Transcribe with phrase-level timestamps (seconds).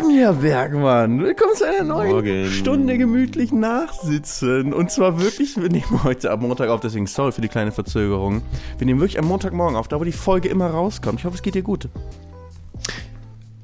[0.00, 1.22] Morgen, Herr Bergmann.
[1.22, 2.50] Willkommen zu einer neuen Morgen.
[2.50, 4.72] Stunde gemütlich nachsitzen.
[4.72, 8.40] Und zwar wirklich, wir nehmen heute am Montag auf, deswegen sorry für die kleine Verzögerung.
[8.78, 11.20] Wir nehmen wirklich am Montagmorgen auf, da wo die Folge immer rauskommt.
[11.20, 11.88] Ich hoffe, es geht dir gut.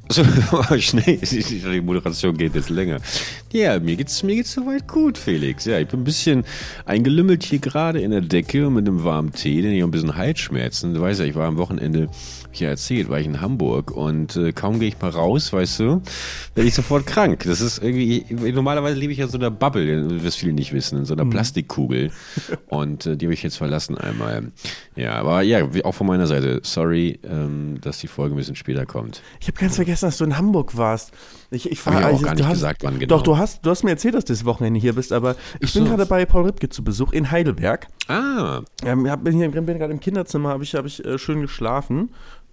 [0.08, 0.24] So,
[0.78, 2.98] schnell, die Moderation geht jetzt länger.
[3.52, 5.64] Ja, mir geht's, mir geht's soweit gut, Felix.
[5.64, 6.44] Ja, ich bin ein bisschen
[6.84, 10.16] eingelümmelt hier gerade in der Decke mit einem warmen Tee, denn ich habe ein bisschen
[10.16, 10.92] Halsschmerzen.
[10.92, 12.08] Du weißt ja, ich war am Wochenende
[12.60, 16.02] ja erzählt, war ich in Hamburg und äh, kaum gehe ich mal raus, weißt du,
[16.54, 17.44] werde ich sofort krank.
[17.44, 20.98] Das ist irgendwie, normalerweise lebe ich ja so in einer Bubble, was viele nicht wissen,
[20.98, 21.30] in so einer mhm.
[21.30, 22.10] Plastikkugel.
[22.68, 24.52] und äh, die habe ich jetzt verlassen einmal.
[24.94, 28.86] Ja, aber ja, auch von meiner Seite, sorry, ähm, dass die Folge ein bisschen später
[28.86, 29.22] kommt.
[29.40, 31.12] Ich habe ganz vergessen, dass du in Hamburg warst.
[31.50, 33.16] Ich, ich war also, auch gar nicht hast, gesagt, wann genau.
[33.16, 35.70] Doch, du hast, du hast mir erzählt, dass du das Wochenende hier bist, aber ich
[35.70, 35.80] so.
[35.80, 37.86] bin gerade bei Paul Ripke zu Besuch in Heidelberg.
[38.08, 38.62] Ah.
[38.84, 42.10] Ähm, bin, hier, bin gerade im Kinderzimmer, habe ich, hab ich äh, schön geschlafen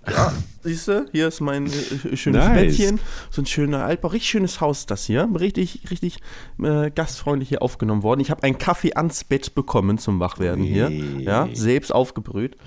[0.09, 2.77] ja, siehst du, hier ist mein äh, schönes nice.
[2.77, 2.99] Bettchen.
[3.29, 4.09] So ein schöner Altbau.
[4.09, 5.29] Richtig schönes Haus, das hier.
[5.39, 6.17] Richtig, richtig
[6.61, 8.19] äh, gastfreundlich hier aufgenommen worden.
[8.19, 10.89] Ich habe einen Kaffee ans Bett bekommen zum Wachwerden hier.
[10.89, 12.57] Ja, selbst aufgebrüht.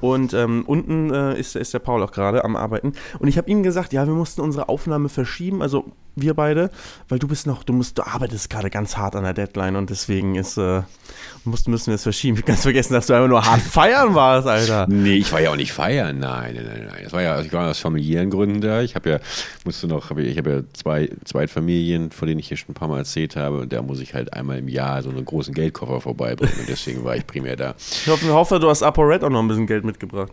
[0.00, 2.92] Und ähm, unten äh, ist, ist der Paul auch gerade am Arbeiten.
[3.18, 5.62] Und ich habe ihm gesagt, ja, wir mussten unsere Aufnahme verschieben.
[5.62, 6.70] Also wir beide,
[7.08, 9.90] weil du bist noch, du musst, du arbeitest gerade ganz hart an der Deadline und
[9.90, 10.82] deswegen ist, äh,
[11.44, 12.38] mussten, müssen wir es verschieben.
[12.38, 14.86] Ich ganz vergessen, dass du einfach nur hart feiern warst, Alter.
[14.88, 17.00] Nee, ich war ja auch nicht feiern, nein, nein, nein, nein.
[17.04, 18.82] Das war ja, ich war aus familiären Gründen da.
[18.82, 19.18] Ich habe ja,
[19.64, 22.74] musste noch, hab ich, ich habe ja zwei Zweitfamilien, von denen ich hier schon ein
[22.74, 25.54] paar Mal erzählt habe und da muss ich halt einmal im Jahr so einen großen
[25.54, 27.74] Geldkoffer vorbeibringen und deswegen war ich primär da.
[27.78, 30.32] Ich hoffe, ich hoffe du hast ApoRed auch noch ein bisschen Geld mitgebracht.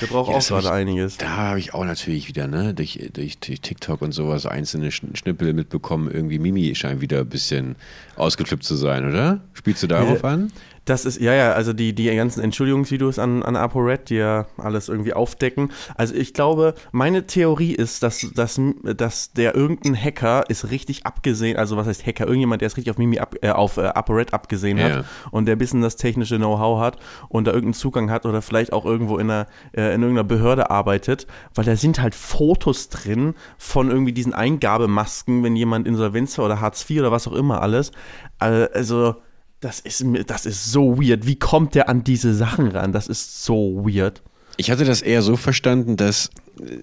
[0.00, 1.16] Der braucht ja, auch gerade einiges.
[1.18, 5.52] Da habe ich auch natürlich wieder, ne, durch, durch, durch, TikTok und sowas einzelne Schnippel
[5.52, 6.10] mitbekommen.
[6.10, 7.76] Irgendwie Mimi scheint wieder ein bisschen
[8.16, 9.40] ausgeflippt zu sein, oder?
[9.52, 10.52] Spielst du darauf äh, an?
[10.90, 14.88] Das ist, ja, ja, also die, die ganzen Entschuldigungsvideos an, an ApoRed, die ja alles
[14.88, 15.70] irgendwie aufdecken.
[15.94, 21.56] Also ich glaube, meine Theorie ist, dass, dass, dass der irgendein Hacker ist richtig abgesehen,
[21.56, 22.26] also was heißt Hacker?
[22.26, 24.88] Irgendjemand, der es richtig auf Mimi ab, äh, auf äh, ApoRed abgesehen ja.
[24.88, 26.98] hat und der ein bisschen das technische Know-how hat
[27.28, 30.70] und da irgendeinen Zugang hat oder vielleicht auch irgendwo in, einer, äh, in irgendeiner Behörde
[30.70, 36.60] arbeitet, weil da sind halt Fotos drin von irgendwie diesen Eingabemasken, wenn jemand Insolvenz oder
[36.60, 37.92] Hartz IV oder was auch immer alles.
[38.40, 39.14] Also
[39.60, 41.26] das ist, das ist so weird.
[41.26, 42.92] Wie kommt der an diese Sachen ran?
[42.92, 44.22] Das ist so weird.
[44.56, 46.30] Ich hatte das eher so verstanden, dass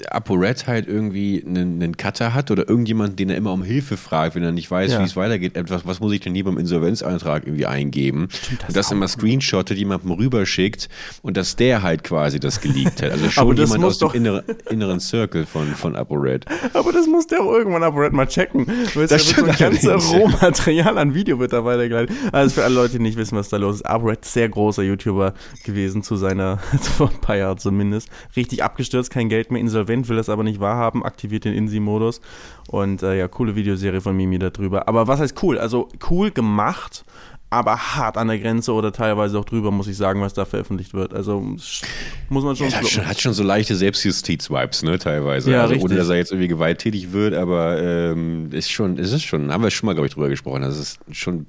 [0.09, 4.35] ApoRed halt irgendwie einen, einen, Cutter hat oder irgendjemand, den er immer um Hilfe fragt,
[4.35, 4.99] wenn er nicht weiß, ja.
[4.99, 5.55] wie es weitergeht.
[5.55, 8.27] Etwas, was muss ich denn hier beim Insolvenzantrag irgendwie eingeben?
[8.31, 10.89] Stimmt, das und das immer screenshottet, jemandem rüberschickt
[11.21, 13.11] und dass der halt quasi das geleakt hat.
[13.11, 16.45] Also schon jemand aus dem inneren, inneren Circle von, von ApoRed.
[16.73, 18.67] Aber das muss der auch irgendwann ApoRed mal checken.
[18.93, 22.15] Weil das ja ganze Rohmaterial an Video wird da weitergeleitet.
[22.31, 23.85] Also für alle Leute, die nicht wissen, was da los ist.
[23.85, 25.33] ApoRed, sehr großer YouTuber
[25.63, 26.57] gewesen zu seiner,
[26.97, 28.09] vor ein paar Jahren zumindest.
[28.35, 32.21] Richtig abgestürzt, kein Geld mehr insolvent, will das aber nicht wahrhaben, aktiviert den INSI-Modus.
[32.69, 34.87] Und äh, ja, coole Videoserie von Mimi darüber.
[34.87, 35.57] Aber was heißt cool?
[35.57, 37.05] Also cool gemacht,
[37.49, 40.93] aber hart an der Grenze oder teilweise auch drüber, muss ich sagen, was da veröffentlicht
[40.93, 41.13] wird.
[41.13, 41.83] Also muss
[42.29, 42.67] man schon.
[42.67, 45.51] Ja, hat, schon hat schon so leichte Selbstjustiz-Vibes, ne, teilweise.
[45.51, 45.89] Ja, also, richtig.
[45.89, 49.63] ohne dass er jetzt irgendwie gewalttätig wird, aber ähm, ist schon, ist es schon, haben
[49.63, 51.45] wir schon mal, glaube ich, drüber gesprochen, dass es schon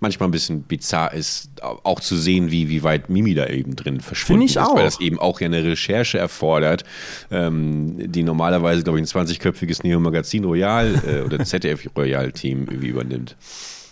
[0.00, 4.00] manchmal ein bisschen bizarr ist, auch zu sehen, wie, wie weit Mimi da eben drin
[4.00, 4.74] verschwunden ich ist, auch.
[4.74, 6.84] weil das eben auch ja eine Recherche erfordert,
[7.30, 13.36] ähm, die normalerweise, glaube ich, ein 20-köpfiges Neo-Magazin Royal äh, oder ZDF Royal-Team irgendwie übernimmt.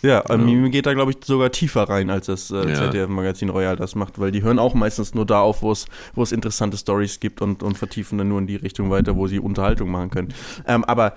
[0.01, 0.37] Ja, ja.
[0.37, 4.19] Mimi geht da, glaube ich, sogar tiefer rein, als das äh, ZDF-Magazin Royal das macht,
[4.19, 7.77] weil die hören auch meistens nur da auf, wo es interessante Stories gibt und, und
[7.77, 10.33] vertiefen dann nur in die Richtung weiter, wo sie Unterhaltung machen können.
[10.67, 11.13] Ähm, aber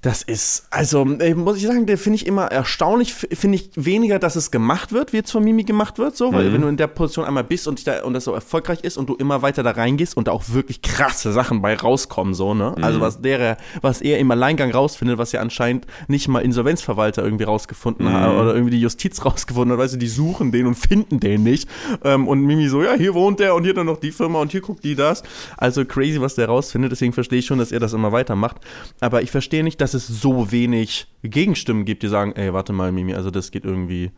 [0.00, 4.20] das ist, also äh, muss ich sagen, der finde ich immer erstaunlich, finde ich weniger,
[4.20, 6.54] dass es gemacht wird, wie jetzt von Mimi gemacht wird, so, weil mhm.
[6.54, 9.08] wenn du in der Position einmal bist und, da, und das so erfolgreich ist und
[9.08, 12.74] du immer weiter da reingehst und da auch wirklich krasse Sachen bei rauskommen, so, ne?
[12.76, 12.84] Also mhm.
[12.98, 17.44] Also was der, was er im Alleingang rausfindet, was ja anscheinend nicht mal Insolvenzverwalter irgendwie
[17.44, 18.12] rausgefunden mhm.
[18.12, 21.42] hat oder irgendwie die Justiz rausgefunden hat, weißt du, die suchen den und finden den
[21.42, 21.68] nicht.
[22.04, 24.52] Ähm, und Mimi so, ja, hier wohnt der und hier dann noch die Firma und
[24.52, 25.24] hier guckt die das.
[25.56, 28.58] Also crazy, was der rausfindet, deswegen verstehe ich schon, dass er das immer weitermacht.
[29.00, 32.72] Aber ich verstehe nicht, dass dass es so wenig Gegenstimmen gibt, die sagen, ey, warte
[32.72, 34.10] mal, Mimi, also das geht irgendwie,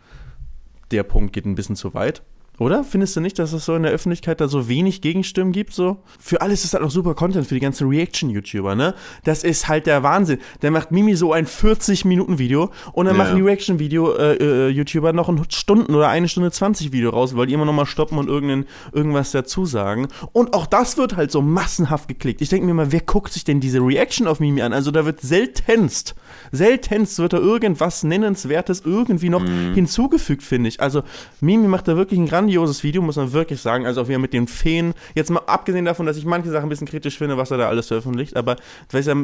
[0.91, 2.23] der Punkt geht ein bisschen zu weit.
[2.61, 2.85] Oder?
[2.85, 5.73] Findest du nicht, dass es so in der Öffentlichkeit da so wenig Gegenstimmen gibt?
[5.73, 5.97] So?
[6.19, 8.95] Für alles ist das auch super Content für die ganzen Reaction-YouTuber, ne?
[9.25, 10.41] Das ist halt der Wahnsinn.
[10.61, 13.25] Der macht Mimi so ein 40-Minuten-Video und dann ja.
[13.25, 17.47] machen die Reaction-Video-YouTuber äh, äh, noch ein Stunden- oder eine Stunde 20 Video raus, weil
[17.47, 20.09] die immer noch mal stoppen und irgendein, irgendwas dazu sagen.
[20.33, 22.43] Und auch das wird halt so massenhaft geklickt.
[22.43, 24.75] Ich denke mir mal, wer guckt sich denn diese Reaction auf Mimi an?
[24.75, 26.15] Also da wird seltenst,
[26.53, 29.73] seltenst wird da irgendwas Nennenswertes irgendwie noch mhm.
[29.73, 30.83] hinzugefügt, finde ich.
[30.83, 31.05] Also
[31.41, 33.87] Mimi macht da wirklich einen grandiosen grandioses Video, muss man wirklich sagen.
[33.87, 36.67] Also auch wie er mit den Feen, jetzt mal abgesehen davon, dass ich manche Sachen
[36.67, 38.57] ein bisschen kritisch finde, was er da alles veröffentlicht, aber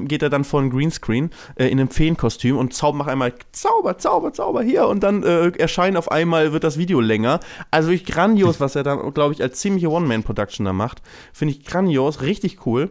[0.07, 3.99] geht er dann vor ein Greenscreen äh, in einem Feenkostüm und zauber, macht einmal Zauber,
[3.99, 7.41] Zauber, Zauber hier und dann äh, erscheint auf einmal, wird das Video länger.
[7.71, 11.03] Also wirklich grandios, was er da, glaube ich, als ziemliche One-Man-Production da macht.
[11.33, 12.91] Finde ich grandios, richtig cool.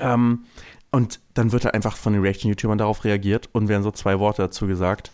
[0.00, 0.44] Ähm,
[0.92, 4.42] und dann wird er einfach von den Reaction-YouTubern darauf reagiert und werden so zwei Worte
[4.42, 5.10] dazu gesagt.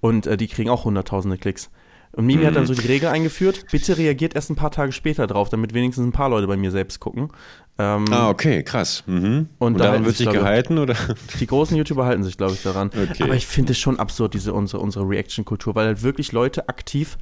[0.00, 1.70] Und äh, die kriegen auch hunderttausende Klicks.
[2.16, 2.46] Und Mimi mhm.
[2.46, 2.68] hat dann mhm.
[2.68, 6.12] so die Regel eingeführt, bitte reagiert erst ein paar Tage später drauf, damit wenigstens ein
[6.12, 7.28] paar Leute bei mir selbst gucken.
[7.78, 9.04] Ähm, ah, okay, krass.
[9.06, 9.50] Mhm.
[9.58, 10.96] Und, und daran wird sich gehalten, oder?
[11.38, 12.88] Die großen YouTuber halten sich, glaube ich, daran.
[12.88, 13.22] Okay.
[13.22, 17.18] Aber ich finde es schon absurd, diese unsere, unsere Reaction-Kultur, weil halt wirklich Leute aktiv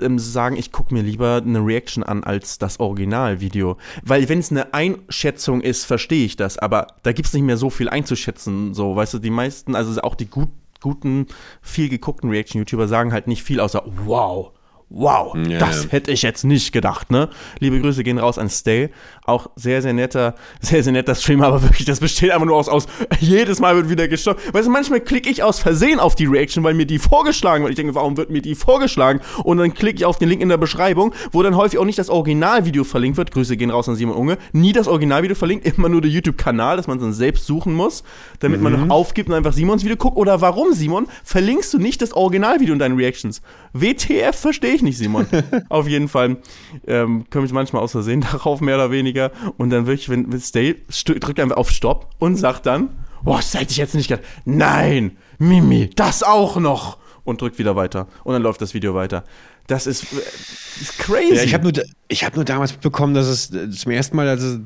[0.00, 3.78] ähm, sagen, ich gucke mir lieber eine Reaction an als das Originalvideo.
[4.04, 7.56] Weil wenn es eine Einschätzung ist, verstehe ich das, aber da gibt es nicht mehr
[7.56, 8.74] so viel einzuschätzen.
[8.74, 10.50] So, weißt du, die meisten, also auch die gut,
[10.80, 11.26] guten,
[11.62, 14.52] viel geguckten Reaction-YouTuber sagen halt nicht viel außer wow
[14.88, 17.28] wow, ja, das hätte ich jetzt nicht gedacht, ne?
[17.58, 18.90] Liebe Grüße gehen raus an Stay.
[19.24, 22.68] Auch sehr, sehr netter, sehr, sehr netter Streamer, aber wirklich, das besteht einfach nur aus,
[22.68, 22.86] aus
[23.18, 24.54] jedes Mal wird wieder gestoppt.
[24.54, 27.72] Weißt du, manchmal klicke ich aus Versehen auf die Reaction, weil mir die vorgeschlagen wird.
[27.72, 29.20] Ich denke, warum wird mir die vorgeschlagen?
[29.42, 31.98] Und dann klicke ich auf den Link in der Beschreibung, wo dann häufig auch nicht
[31.98, 33.32] das Originalvideo verlinkt wird.
[33.32, 34.38] Grüße gehen raus an Simon Unge.
[34.52, 38.04] Nie das Originalvideo verlinkt, immer nur der YouTube-Kanal, dass man es dann selbst suchen muss,
[38.38, 38.64] damit mhm.
[38.64, 40.16] man noch aufgibt und einfach Simons Video guckt.
[40.16, 43.42] Oder warum, Simon, verlinkst du nicht das Originalvideo in deinen Reactions?
[43.72, 45.26] WTF verstehe ich nicht, Simon.
[45.68, 46.38] Auf jeden Fall
[46.86, 49.30] ähm, komme ich manchmal aus Versehen darauf, mehr oder weniger.
[49.56, 52.90] Und dann wirklich, wenn, wenn Stay drückt einfach auf Stopp und sagt dann,
[53.22, 54.26] boah, das hätte ich jetzt nicht gedacht.
[54.44, 56.98] Nein, Mimi, das auch noch.
[57.24, 58.06] Und drückt wieder weiter.
[58.22, 59.24] Und dann läuft das Video weiter.
[59.66, 60.16] Das ist, äh,
[60.80, 61.34] ist crazy.
[61.34, 61.72] Ja, ich habe nur,
[62.12, 64.58] hab nur damals mitbekommen, dass es äh, zum ersten Mal, als,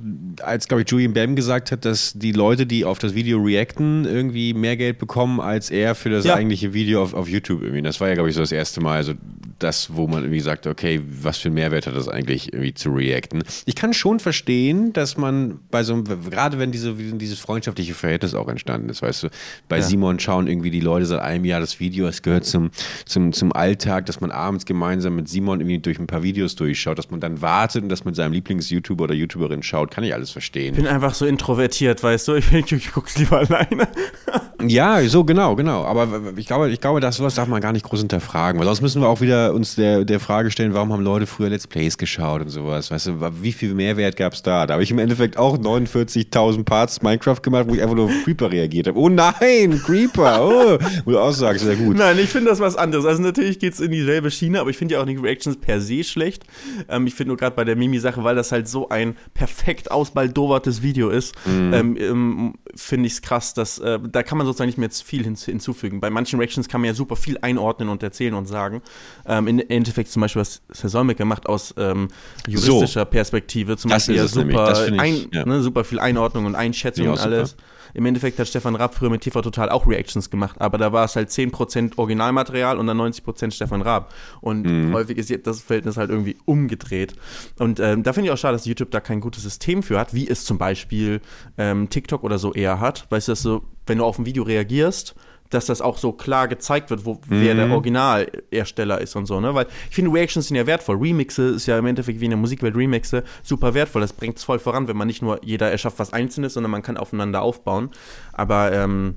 [0.43, 4.05] als glaube ich, Julian Bam gesagt hat, dass die Leute, die auf das Video reacten,
[4.05, 6.35] irgendwie mehr Geld bekommen als er für das ja.
[6.35, 7.62] eigentliche Video auf, auf YouTube.
[7.62, 7.82] Irgendwie.
[7.82, 8.97] Das war ja, glaube ich, so das erste Mal.
[8.97, 9.14] Also
[9.58, 12.91] das, wo man irgendwie sagt, okay, was für einen Mehrwert hat das eigentlich, irgendwie zu
[12.91, 13.43] reacten.
[13.67, 18.35] Ich kann schon verstehen, dass man bei so einem, gerade wenn diese, dieses freundschaftliche Verhältnis
[18.35, 19.29] auch entstanden ist, weißt du,
[19.69, 19.82] bei ja.
[19.82, 22.70] Simon schauen irgendwie die Leute seit einem Jahr das Video, es gehört zum,
[23.05, 26.99] zum, zum Alltag, dass man abends gemeinsam mit Simon irgendwie durch ein paar Videos durchschaut,
[26.99, 30.31] dass man dann wartet und das mit seinem Lieblings-YouTuber oder YouTuberin schaut, kann ich alles
[30.31, 30.75] verstehen.
[30.75, 33.89] Ich bin einfach so introvertiert, weißt du, ich, ich, ich guck's lieber alleine.
[34.67, 35.85] ja, so genau, genau.
[35.85, 38.83] Aber ich glaube, ich glaube, das sowas darf man gar nicht groß hinterfragen, weil sonst
[38.83, 41.99] müssen wir auch wieder uns der, der Frage stellen, warum haben Leute früher Let's Plays
[41.99, 42.91] geschaut und sowas?
[42.91, 44.67] Weißt du, wie viel Mehrwert gab es da?
[44.67, 48.25] Da habe ich im Endeffekt auch 49.000 Parts Minecraft gemacht, wo ich einfach nur auf
[48.25, 48.99] Creeper reagiert habe.
[48.99, 50.41] Oh nein, Creeper!
[50.43, 51.97] Oh, wo du auch sagst, sehr gut.
[51.97, 53.05] Nein, ich finde das was anderes.
[53.05, 55.79] Also natürlich geht es in dieselbe Schiene, aber ich finde ja auch nicht Reactions per
[55.82, 56.44] se schlecht.
[56.88, 60.81] Ähm, ich finde nur gerade bei der Mimi-Sache, weil das halt so ein perfekt ausbaldovertes
[60.81, 61.75] Video ist, mhm.
[61.75, 65.23] ähm, ähm, finde ich es krass, dass äh, da kann man sozusagen nicht mehr viel
[65.23, 66.00] hinzufügen.
[66.00, 68.81] Bei manchen Reactions kann man ja super viel einordnen und erzählen und sagen.
[69.27, 72.09] Ähm, im Endeffekt zum Beispiel, was Herr Solmecke macht aus ähm,
[72.49, 73.05] juristischer so.
[73.05, 75.44] Perspektive, zum das Beispiel ja super, ich, ein, ja.
[75.44, 77.50] ne, super viel Einordnung und Einschätzung und alles.
[77.50, 77.62] Super.
[77.95, 81.05] Im Endeffekt hat Stefan Raab früher mit TV Total auch Reactions gemacht, aber da war
[81.05, 84.13] es halt 10% Originalmaterial und dann 90% Stefan Raab.
[84.41, 84.95] Und mhm.
[84.95, 87.15] häufig ist das Verhältnis halt irgendwie umgedreht.
[87.59, 90.15] Und ähm, da finde ich auch schade, dass YouTube da kein gutes System für hat,
[90.15, 91.21] wie es zum Beispiel
[91.59, 93.07] ähm, TikTok oder so eher hat.
[93.11, 95.15] Weißt du, so, wenn du auf ein Video reagierst,
[95.50, 97.20] dass das auch so klar gezeigt wird, wo, mhm.
[97.29, 97.70] wer der.
[97.70, 99.55] Originalersteller ist und so, ne?
[99.55, 100.97] Weil ich finde, Reactions sind ja wertvoll.
[100.97, 104.02] Remixe ist ja im Endeffekt wie in der Musikwelt Remixe super wertvoll.
[104.02, 106.83] Das bringt es voll voran, wenn man nicht nur jeder erschafft was Einzelnes, sondern man
[106.83, 107.90] kann aufeinander aufbauen.
[108.33, 109.16] Aber ähm,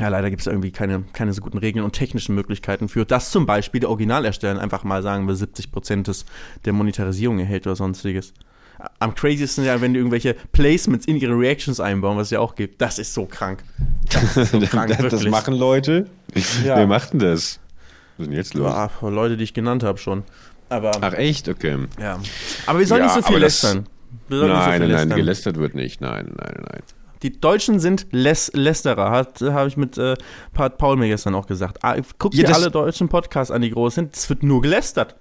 [0.00, 3.30] ja, leider gibt es irgendwie keine, keine so guten Regeln und technischen Möglichkeiten für, dass
[3.30, 6.24] zum Beispiel der Originalersteller einfach mal sagen wir 70 Prozent
[6.64, 8.32] der Monetarisierung erhält oder sonstiges
[8.98, 12.54] am craziesten ja, wenn die irgendwelche Placements in ihre Reactions einbauen, was es ja auch
[12.54, 12.80] gibt.
[12.80, 13.62] Das ist so krank.
[14.10, 16.06] Das, ist so krank, das machen Leute.
[16.64, 16.76] Ja.
[16.76, 17.60] Wer macht denn das?
[18.16, 18.72] Was ist denn jetzt los?
[18.72, 20.24] Ja, Leute, die ich genannt habe schon.
[20.68, 21.48] Aber, Ach echt?
[21.48, 21.78] Okay.
[22.00, 22.18] Ja.
[22.66, 23.86] Aber wir sollen ja, nicht so viel lästern.
[24.28, 26.00] nein, so nein, nein, gelästert wird nicht.
[26.00, 26.82] Nein, nein, nein.
[27.22, 30.16] Die Deutschen sind Läs Lästerer, habe ich mit äh,
[30.52, 31.78] Paul mir gestern auch gesagt.
[31.82, 34.16] Ah, guck dir alle deutschen Podcasts an, die groß sind.
[34.16, 35.14] Es wird nur gelästert.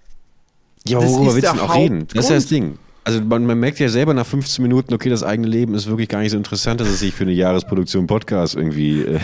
[0.87, 2.07] Ja, worüber willst du denn auch reden?
[2.07, 2.79] Das ist ja das Ding.
[3.03, 6.07] Also man, man, merkt ja selber nach 15 Minuten, okay, das eigene Leben ist wirklich
[6.07, 9.19] gar nicht so interessant, dass es sich für eine Jahresproduktion Podcast irgendwie äh,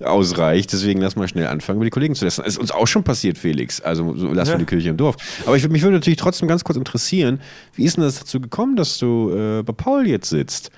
[0.04, 0.70] ausreicht.
[0.70, 2.42] Deswegen lass mal schnell anfangen, über die Kollegen zu lassen.
[2.44, 3.80] Das ist uns auch schon passiert, Felix.
[3.80, 4.58] Also so, lass ja.
[4.58, 5.16] die Kirche im Dorf.
[5.46, 7.40] Aber ich, mich würde natürlich trotzdem ganz kurz interessieren,
[7.74, 10.70] wie ist denn das dazu gekommen, dass du äh, bei Paul jetzt sitzt?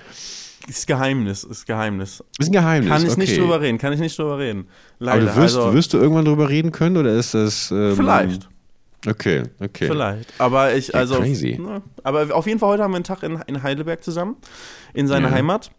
[0.69, 2.23] Ist Geheimnis, ist Geheimnis.
[2.39, 2.89] Ist ein Geheimnis.
[2.89, 3.19] Kann ich okay.
[3.19, 4.67] nicht drüber reden, kann ich nicht drüber reden.
[4.99, 5.23] Leider.
[5.23, 7.69] Aber du wirst, also, wirst du irgendwann drüber reden können oder ist das.
[7.69, 8.47] Ähm, vielleicht.
[9.07, 9.87] Okay, okay.
[9.87, 10.33] Vielleicht.
[10.39, 11.15] Aber ich, ja, also.
[11.15, 11.57] Crazy.
[11.59, 14.37] Ne, aber auf jeden Fall heute haben wir einen Tag in, in Heidelberg zusammen,
[14.93, 15.35] in seiner ja.
[15.35, 15.71] Heimat.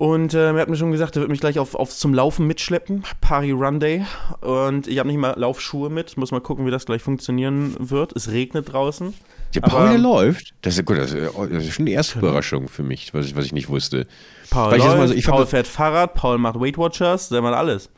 [0.00, 2.46] Und äh, er hat mir schon gesagt, er wird mich gleich auf, auf zum Laufen
[2.46, 4.06] mitschleppen, Party Run Day.
[4.40, 6.16] Und ich habe nicht mal Laufschuhe mit.
[6.16, 8.16] Muss mal gucken, wie das gleich funktionieren wird.
[8.16, 9.12] Es regnet draußen.
[9.54, 10.54] Der Paul, der läuft.
[10.62, 12.28] Das ist, gut, das ist schon die erste genau.
[12.28, 14.06] Überraschung für mich, was ich, was ich nicht wusste.
[14.48, 17.90] Paul, läuft, so, Paul fährt Fahrrad, Paul macht Weight Watchers, der macht alles.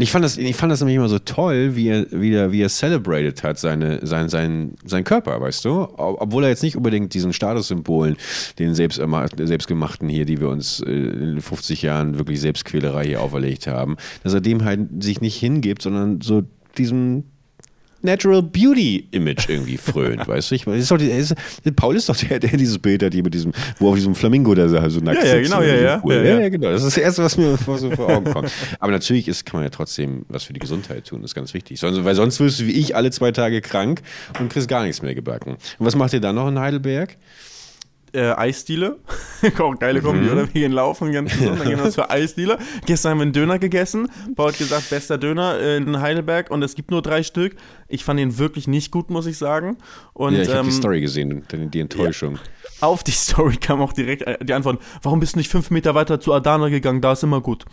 [0.00, 2.62] Ich fand, das, ich fand das nämlich immer so toll, wie er, wie er, wie
[2.62, 5.88] er celebrated hat, seine, sein, sein, sein Körper, weißt du?
[5.96, 8.16] Obwohl er jetzt nicht unbedingt diesen Statussymbolen,
[8.60, 9.02] den selbst,
[9.36, 14.34] selbstgemachten hier, die wir uns äh, in 50 Jahren wirklich Selbstquälerei hier auferlegt haben, dass
[14.34, 16.44] er dem halt sich nicht hingibt, sondern so
[16.76, 17.24] diesem
[18.02, 20.54] Natural Beauty Image irgendwie frönt, weißt du?
[20.54, 21.34] Ich, ist doch, ist,
[21.76, 24.54] Paul ist doch der, der dieses Bild hat, hier mit diesem, wo auf diesem Flamingo
[24.54, 26.70] da so nackt ja, ja, genau, ja, ja, ja, ja, ja, genau.
[26.70, 28.50] Das ist das Erste, was mir vor, so vor Augen kommt.
[28.78, 31.54] Aber natürlich ist, kann man ja trotzdem was für die Gesundheit tun, das ist ganz
[31.54, 31.80] wichtig.
[31.80, 34.02] Sonst, weil sonst wirst du wie ich alle zwei Tage krank
[34.38, 35.56] und kriegst gar nichts mehr gebacken.
[35.78, 37.16] Und was macht ihr dann noch in Heidelberg?
[38.12, 38.98] Äh, Eisdiele.
[39.78, 40.32] Geile Kombi, mhm.
[40.32, 40.42] oder?
[40.54, 42.58] Wir gehen laufen, ganz gesund, dann gehen wir zur Eisdiele.
[42.86, 44.08] Gestern haben wir einen Döner gegessen.
[44.34, 47.56] Paul hat gesagt, bester Döner in Heidelberg und es gibt nur drei Stück.
[47.88, 49.78] Ich fand ihn wirklich nicht gut, muss ich sagen.
[50.12, 52.34] Und, ja, ich habe ähm, die Story gesehen, die Enttäuschung.
[52.34, 55.70] Ja, auf die Story kam auch direkt äh, die Antwort, warum bist du nicht fünf
[55.70, 57.00] Meter weiter zu Adana gegangen?
[57.00, 57.64] Da ist immer gut.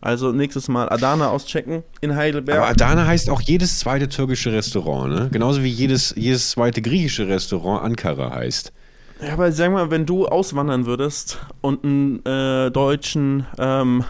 [0.00, 2.58] Also nächstes Mal Adana auschecken in Heidelberg.
[2.58, 5.28] Aber Adana heißt auch jedes zweite türkische Restaurant, ne?
[5.32, 8.72] Genauso wie jedes, jedes zweite griechische Restaurant Ankara heißt.
[9.20, 14.04] Ja, aber sag mal, wenn du auswandern würdest und einen äh, deutschen, ähm,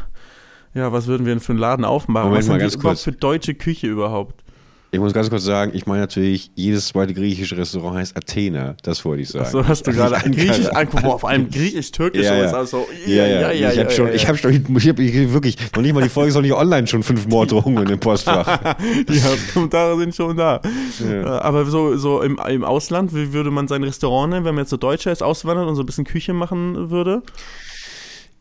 [0.74, 2.28] ja, was würden wir denn für einen Laden aufmachen?
[2.28, 3.02] Moment was mal ganz kurz.
[3.02, 4.44] für deutsche Küche überhaupt?
[4.90, 8.74] Ich muss ganz kurz sagen, ich meine natürlich, jedes zweite griechische Restaurant heißt Athena.
[8.82, 9.50] Das wollte ich sagen.
[9.50, 12.52] So hast du gerade griechisch angeguckt, vor allem griechisch-türkisch ja, ja.
[12.52, 15.92] Also, ja, ja, ja, Ich habe schon, ich habe schon, ich habe wirklich, noch nicht
[15.92, 18.76] mal die Folge ist noch nicht online, schon fünf Morddrohungen in dem Postfach.
[19.08, 19.20] die
[19.52, 20.62] Kommentare sind schon da.
[21.06, 21.42] Ja.
[21.42, 24.70] Aber so, so im, im Ausland, wie würde man sein Restaurant nennen, wenn man jetzt
[24.70, 27.22] so Deutscher ist, auswandern und so ein bisschen Küche machen würde?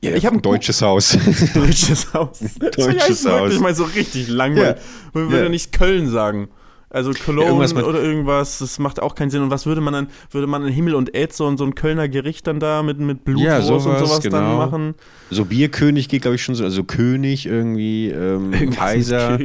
[0.04, 1.18] Ja, ich habe ein deutsches Haus.
[1.54, 2.40] deutsches Haus.
[2.60, 3.54] deutsches ja, Haus.
[3.54, 4.78] Ich meine, so richtig langweilig.
[4.78, 4.82] Ja.
[5.14, 5.50] Man würde ja.
[5.50, 6.50] nicht Köln sagen.
[6.90, 9.44] Also Cologne ja, oder irgendwas, das macht auch keinen Sinn.
[9.44, 12.08] Und was würde man dann, würde man in Himmel und Ed so, so ein Kölner
[12.08, 14.38] Gericht dann da mit, mit Blutwurst ja, sowas, und sowas genau.
[14.38, 14.96] dann machen?
[15.30, 19.38] So Bierkönig geht, glaube ich, schon so, also König irgendwie, ähm, Kaiser.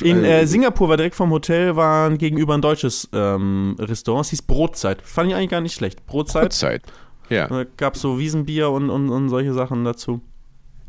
[0.00, 4.42] In äh, Singapur war direkt vom Hotel war gegenüber ein deutsches ähm, Restaurant, es hieß
[4.42, 5.02] Brotzeit.
[5.02, 6.04] Fand ich eigentlich gar nicht schlecht.
[6.06, 6.42] Brotzeit.
[6.42, 6.82] Brotzeit.
[7.30, 7.46] Ja.
[7.46, 10.20] Da gab es so Wiesenbier und, und, und solche Sachen dazu.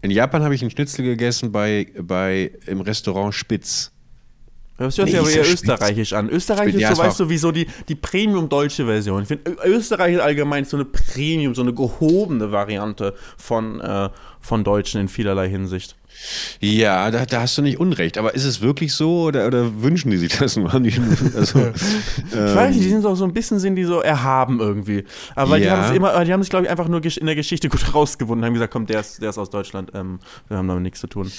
[0.01, 3.91] In Japan habe ich einen Schnitzel gegessen bei, bei im Restaurant Spitz.
[4.77, 6.27] Das hört sich aber eher österreichisch an.
[6.29, 9.21] Österreich ist so, weißt du, wie so die, die Premium-deutsche Version.
[9.21, 14.63] Ich finde, Österreich ist allgemein so eine Premium, so eine gehobene Variante von, äh, von
[14.63, 15.95] Deutschen in vielerlei Hinsicht.
[16.59, 18.17] Ja, da, da, hast du nicht Unrecht.
[18.17, 20.73] Aber ist es wirklich so oder, oder wünschen die sich das nur?
[20.73, 21.73] also, ähm,
[22.31, 25.03] ich weiß nicht, die sind auch so ein bisschen sind die so erhaben irgendwie.
[25.35, 25.63] Aber ja.
[25.63, 27.93] die haben es immer, die haben sich, glaube ich, einfach nur in der Geschichte gut
[27.93, 30.99] rausgewonnen, haben gesagt, komm, der ist, der ist aus Deutschland, ähm, wir haben damit nichts
[30.99, 31.31] zu tun.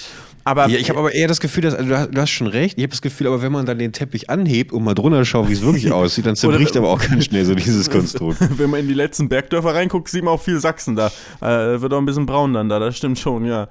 [0.43, 2.47] Aber ja, ich habe aber eher das Gefühl, dass, also du, hast, du hast schon
[2.47, 5.23] recht, ich habe das Gefühl, aber wenn man dann den Teppich anhebt und mal drunter
[5.25, 8.37] schaut, wie es wirklich aussieht, dann zerbricht aber auch ganz schnell so dieses Konstrukt.
[8.57, 11.07] wenn man in die letzten Bergdörfer reinguckt, sieht man auch viel Sachsen da.
[11.41, 13.67] Äh, wird auch ein bisschen braun dann da, das stimmt schon, ja.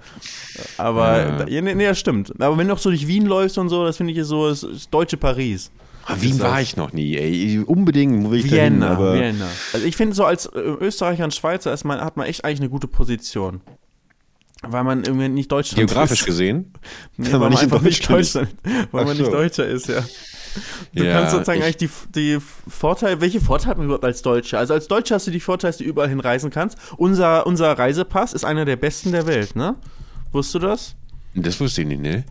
[0.79, 1.45] Aber, ja.
[1.47, 2.33] nee, nee, das stimmt.
[2.41, 4.61] Aber wenn du auch so durch Wien läufst und so, das finde ich so, das,
[4.61, 5.71] das deutsche Paris.
[6.05, 7.63] Ah, Wien war ich noch nie, ey.
[7.65, 9.47] Unbedingt will ich Vienna, dahin, aber Vienna.
[9.73, 12.61] Also ich finde so als äh, Österreicher und Schweizer ist man, hat man echt eigentlich
[12.61, 13.61] eine gute Position.
[14.65, 16.27] Weil man irgendwie nicht Deutschland Geografisch ist.
[16.27, 16.73] gesehen?
[17.17, 18.49] Nee, weil, man einfach nicht Deutschland,
[18.91, 19.23] weil Ach man so.
[19.23, 20.03] nicht Deutscher ist, ja.
[20.95, 24.59] Du ja, kannst sozusagen eigentlich die, die Vorteile, welche Vorteile hat man überhaupt als Deutscher?
[24.59, 26.79] Also als Deutscher hast du die Vorteile, dass du überall hinreisen kannst.
[26.97, 29.77] Unser, unser Reisepass ist einer der besten der Welt, ne?
[30.33, 30.97] Wusstest du das?
[31.35, 32.25] Das wusste ich nicht, ne?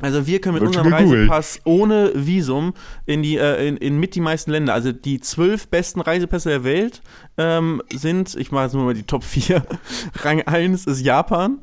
[0.00, 2.74] Also wir können mit Wird unserem Reisepass ohne Visum
[3.06, 4.74] in die äh, in, in, mit die meisten Länder.
[4.74, 7.02] Also die zwölf besten Reisepässe der Welt
[7.38, 9.64] ähm, sind, ich mache jetzt nur mal die Top 4.
[10.22, 11.58] Rang 1 ist Japan.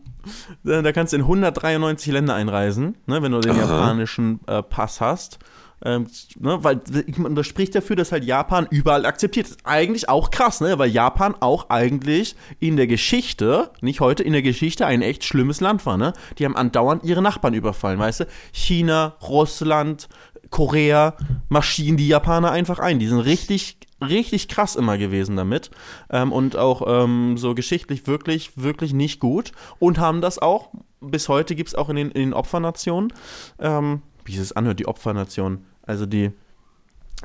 [0.64, 3.62] Da kannst du in 193 Länder einreisen, ne, wenn du den Aha.
[3.62, 5.40] japanischen äh, Pass hast.
[5.84, 6.08] Ähm,
[6.40, 9.60] ne, weil das spricht dafür, dass halt Japan überall akzeptiert ist.
[9.64, 10.78] Eigentlich auch krass, ne?
[10.78, 15.62] Weil Japan auch eigentlich in der Geschichte, nicht heute, in der Geschichte ein echt schlimmes
[15.62, 16.14] Land war, ne?
[16.38, 18.28] Die haben andauernd ihre Nachbarn überfallen, weißt du?
[18.52, 20.10] China, Russland,
[20.50, 21.16] Korea
[21.48, 23.00] marschieren die Japaner einfach ein.
[23.00, 25.72] Die sind richtig, richtig krass immer gewesen damit.
[26.10, 29.52] Ähm, und auch ähm, so geschichtlich wirklich, wirklich nicht gut.
[29.80, 30.70] Und haben das auch,
[31.02, 33.14] bis heute gibt es auch in den, in den Opfernationen,
[33.60, 36.32] ähm, wie es anhört, die Opfernationen also die,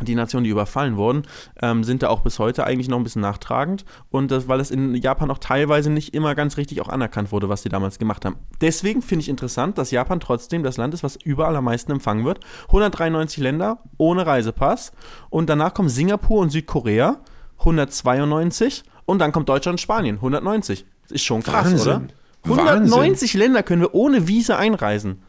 [0.00, 1.24] die Nationen, die überfallen wurden,
[1.60, 3.84] ähm, sind da auch bis heute eigentlich noch ein bisschen nachtragend.
[4.10, 7.50] Und das, weil es in Japan auch teilweise nicht immer ganz richtig auch anerkannt wurde,
[7.50, 8.36] was sie damals gemacht haben.
[8.62, 12.24] Deswegen finde ich interessant, dass Japan trotzdem das Land ist, was überall am meisten empfangen
[12.24, 12.40] wird.
[12.68, 14.92] 193 Länder ohne Reisepass.
[15.28, 17.20] Und danach kommen Singapur und Südkorea,
[17.58, 18.82] 192.
[19.04, 20.86] Und dann kommt Deutschland und Spanien, 190.
[21.10, 21.92] Ist schon krass, Wahnsinn.
[21.92, 22.02] oder?
[22.44, 23.40] 190 Wahnsinn.
[23.40, 25.20] Länder können wir ohne Visa einreisen.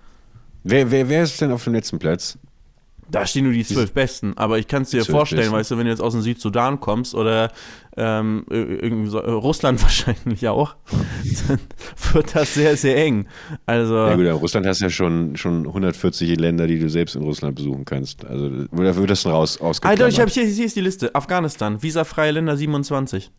[0.68, 2.40] Wer, wer, wer ist denn auf dem letzten Platz?
[3.08, 5.56] Da stehen nur die zwölf Besten, aber ich kann es dir vorstellen, Besten.
[5.56, 7.52] weißt du, wenn du jetzt aus dem Südsudan kommst oder
[7.96, 10.76] ähm, irgendwie so, äh, Russland wahrscheinlich auch,
[11.48, 11.60] dann
[12.14, 13.28] wird das sehr, sehr eng.
[13.68, 17.22] Also, ja gut, in Russland hast ja schon, schon 140 Länder, die du selbst in
[17.22, 18.26] Russland besuchen kannst.
[18.26, 20.02] Also da wird das dann raus ausgeklammert.
[20.02, 21.14] Alter, ich habe hier, hier ist die Liste.
[21.14, 23.30] Afghanistan, visafreie Länder 27.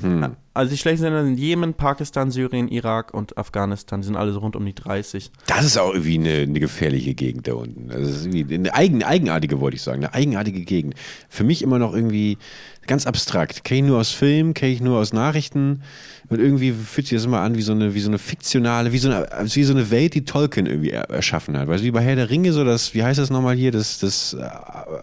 [0.00, 0.36] Hm.
[0.54, 4.00] Also die schlechtesten Länder sind Jemen, Pakistan, Syrien, Irak und Afghanistan.
[4.00, 5.30] Die sind alle so rund um die 30.
[5.46, 7.88] Das ist auch irgendwie eine, eine gefährliche Gegend da unten.
[7.88, 10.04] Das ist irgendwie eine eigen, eigenartige, wollte ich sagen.
[10.04, 10.94] Eine eigenartige Gegend.
[11.28, 12.38] Für mich immer noch irgendwie
[12.88, 13.62] ganz abstrakt.
[13.62, 15.82] Kenne ich nur aus Filmen, kenne ich nur aus Nachrichten.
[16.28, 18.98] Und irgendwie fühlt sich das immer an wie so eine, wie so eine fiktionale, wie
[18.98, 21.68] so eine, wie so eine Welt, die Tolkien irgendwie erschaffen hat.
[21.68, 23.98] Weißt du, wie bei Herr der Ringe, so das, wie heißt das nochmal hier, das,
[24.00, 24.44] das äh,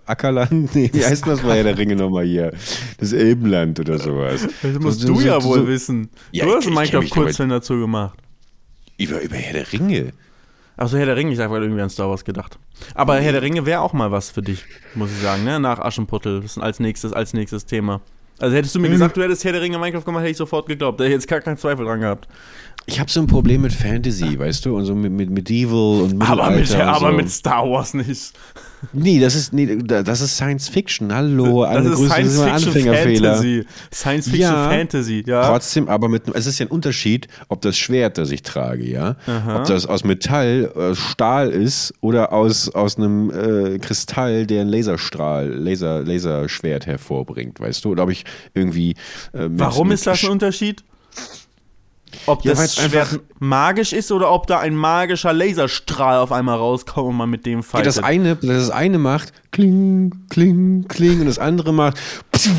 [0.05, 0.75] Ackerland?
[0.75, 2.51] Nee, wie heißt das bei Herr der Ringe nochmal hier?
[2.97, 4.47] Das Elbenland oder sowas.
[4.61, 6.09] Das musst so, du so, ja so, wohl wissen.
[6.31, 8.17] Ja, du hast Minecraft-Kurzfilm dazu gemacht.
[8.97, 10.11] Über, über Herr der Ringe?
[10.77, 12.59] Achso, Herr der Ringe, ich habe irgendwie an Star Wars gedacht.
[12.93, 15.59] Aber Herr der Ringe wäre auch mal was für dich, muss ich sagen, ne?
[15.59, 16.41] Nach Aschenputtel.
[16.41, 18.01] Das ist als nächstes, als nächstes Thema.
[18.39, 18.93] Also hättest du mir mhm.
[18.93, 20.99] gesagt, du hättest Herr der Ringe Minecraft gemacht, hätte ich sofort geglaubt.
[20.99, 22.27] Da hätte ich jetzt gar keinen Zweifel dran gehabt.
[22.87, 26.21] Ich habe so ein Problem mit Fantasy, weißt du, und so mit, mit Medieval und
[26.21, 27.17] aber mit, aber so.
[27.17, 28.33] mit Star Wars nicht.
[28.93, 31.13] Nee, das ist, nee, das ist Science Fiction.
[31.13, 33.33] Hallo, alle das ist Science Fiction Anfängerfehler.
[33.33, 33.65] Fantasy.
[33.91, 35.47] Science Fiction ja, Fantasy, ja.
[35.47, 39.15] Trotzdem, aber mit, es ist ja ein Unterschied, ob das Schwert, das ich trage, ja,
[39.25, 39.57] Aha.
[39.57, 44.61] ob das aus Metall, aus äh, Stahl ist oder aus, aus einem äh, Kristall, der
[44.61, 47.89] einen Laserstrahl, Laser, Laserschwert hervorbringt, weißt du?
[47.89, 48.91] Oder ob ich irgendwie.
[49.33, 50.83] Äh, Warum ist das ein Unterschied?
[52.27, 57.09] Ob ja, das Schwert magisch ist oder ob da ein magischer Laserstrahl auf einmal rauskommt
[57.09, 57.87] und man mit dem fightet.
[57.87, 61.97] Das eine, das eine macht kling, kling, kling und das andere macht
[62.37, 62.49] so,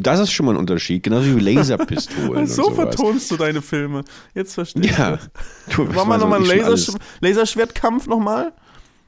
[0.00, 2.46] das ist schon mal ein Unterschied, genauso wie Laserpistolen.
[2.48, 4.04] so vertonst du deine Filme.
[4.34, 4.96] Jetzt verstehe ich.
[4.96, 5.18] Ja.
[5.74, 6.90] Du, Machen wir nochmal einen Lasersch
[7.20, 8.52] Laserschwertkampf nochmal?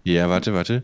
[0.04, 0.82] Ja, warte, warte.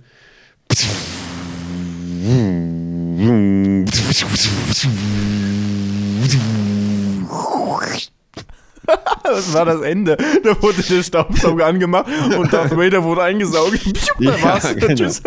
[9.24, 10.18] Das war das Ende.
[10.44, 13.81] Da wurde der Staubsauger angemacht und Darth Vader wurde eingesaugt.
[14.18, 14.74] ja, war's.
[14.76, 14.94] Genau.
[14.94, 15.22] Tschüss.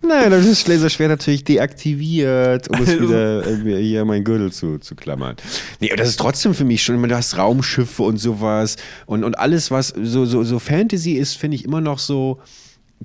[0.00, 2.92] Nein, das ist Laserschwert natürlich deaktiviert, um also.
[2.92, 5.34] es wieder hier mein Gürtel zu, zu klammern.
[5.80, 9.38] Nee, aber das ist trotzdem für mich schon, du hast Raumschiffe und sowas und, und
[9.38, 12.38] alles, was so, so, so Fantasy ist, finde ich immer noch so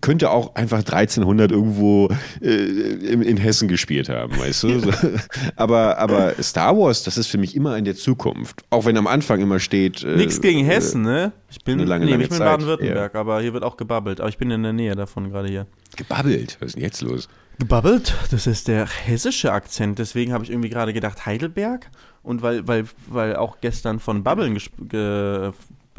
[0.02, 2.10] könnte auch einfach 1300 irgendwo
[2.42, 4.80] äh, in, in, Hessen gespielt haben, weißt du?
[4.80, 4.92] So.
[5.56, 8.64] aber, aber Star Wars, das ist für mich immer in der Zukunft.
[8.70, 10.04] Auch wenn am Anfang immer steht.
[10.04, 11.32] Äh, Nichts gegen Hessen, ne?
[11.50, 13.20] Ich bin, lange, nee, lange ich bin in Baden-Württemberg, ja.
[13.20, 14.20] aber hier wird auch gebabbelt.
[14.20, 15.68] Aber ich bin in der Nähe davon gerade hier.
[15.96, 16.58] Gebabbelt?
[16.60, 17.30] Was ist denn jetzt los?
[17.60, 18.14] Gebabbelt?
[18.30, 20.00] Das ist der hessische Akzent.
[20.00, 21.90] Deswegen habe ich irgendwie gerade gedacht Heidelberg.
[22.22, 25.52] Und weil, weil, weil auch gestern von Babbeln ges ge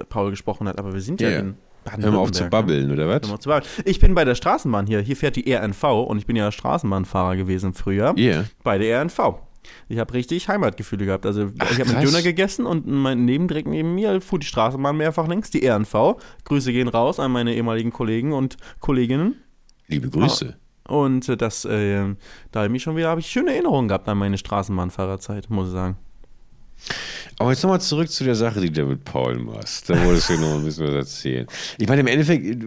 [0.08, 1.30] Paul gesprochen hat, aber wir sind yeah.
[1.30, 3.66] ja in Hör mal auf zu babbeln, oder was?
[3.84, 5.00] Ich bin bei der Straßenbahn hier.
[5.00, 8.14] Hier fährt die RNV und ich bin ja Straßenbahnfahrer gewesen früher.
[8.16, 8.44] Yeah.
[8.62, 9.40] Bei der RNV.
[9.88, 11.26] Ich habe richtig Heimatgefühle gehabt.
[11.26, 14.46] Also Ach, ich habe einen Döner gegessen und mein neben direkt neben mir fuhr die
[14.46, 16.16] Straßenbahn mehrfach links, die RNV.
[16.44, 19.36] Grüße gehen raus an meine ehemaligen Kollegen und Kolleginnen.
[19.86, 20.56] Liebe Grüße.
[20.86, 22.14] Und das, äh,
[22.50, 25.72] da habe ich schon wieder, habe ich schöne Erinnerungen gehabt an meine Straßenbahnfahrerzeit, muss ich
[25.72, 25.98] sagen.
[27.38, 29.88] Aber jetzt nochmal zurück zu der Sache, die du mit Paul machst.
[29.88, 31.46] Da wolltest du noch ein bisschen was erzählen.
[31.78, 32.62] Ich meine, im Endeffekt,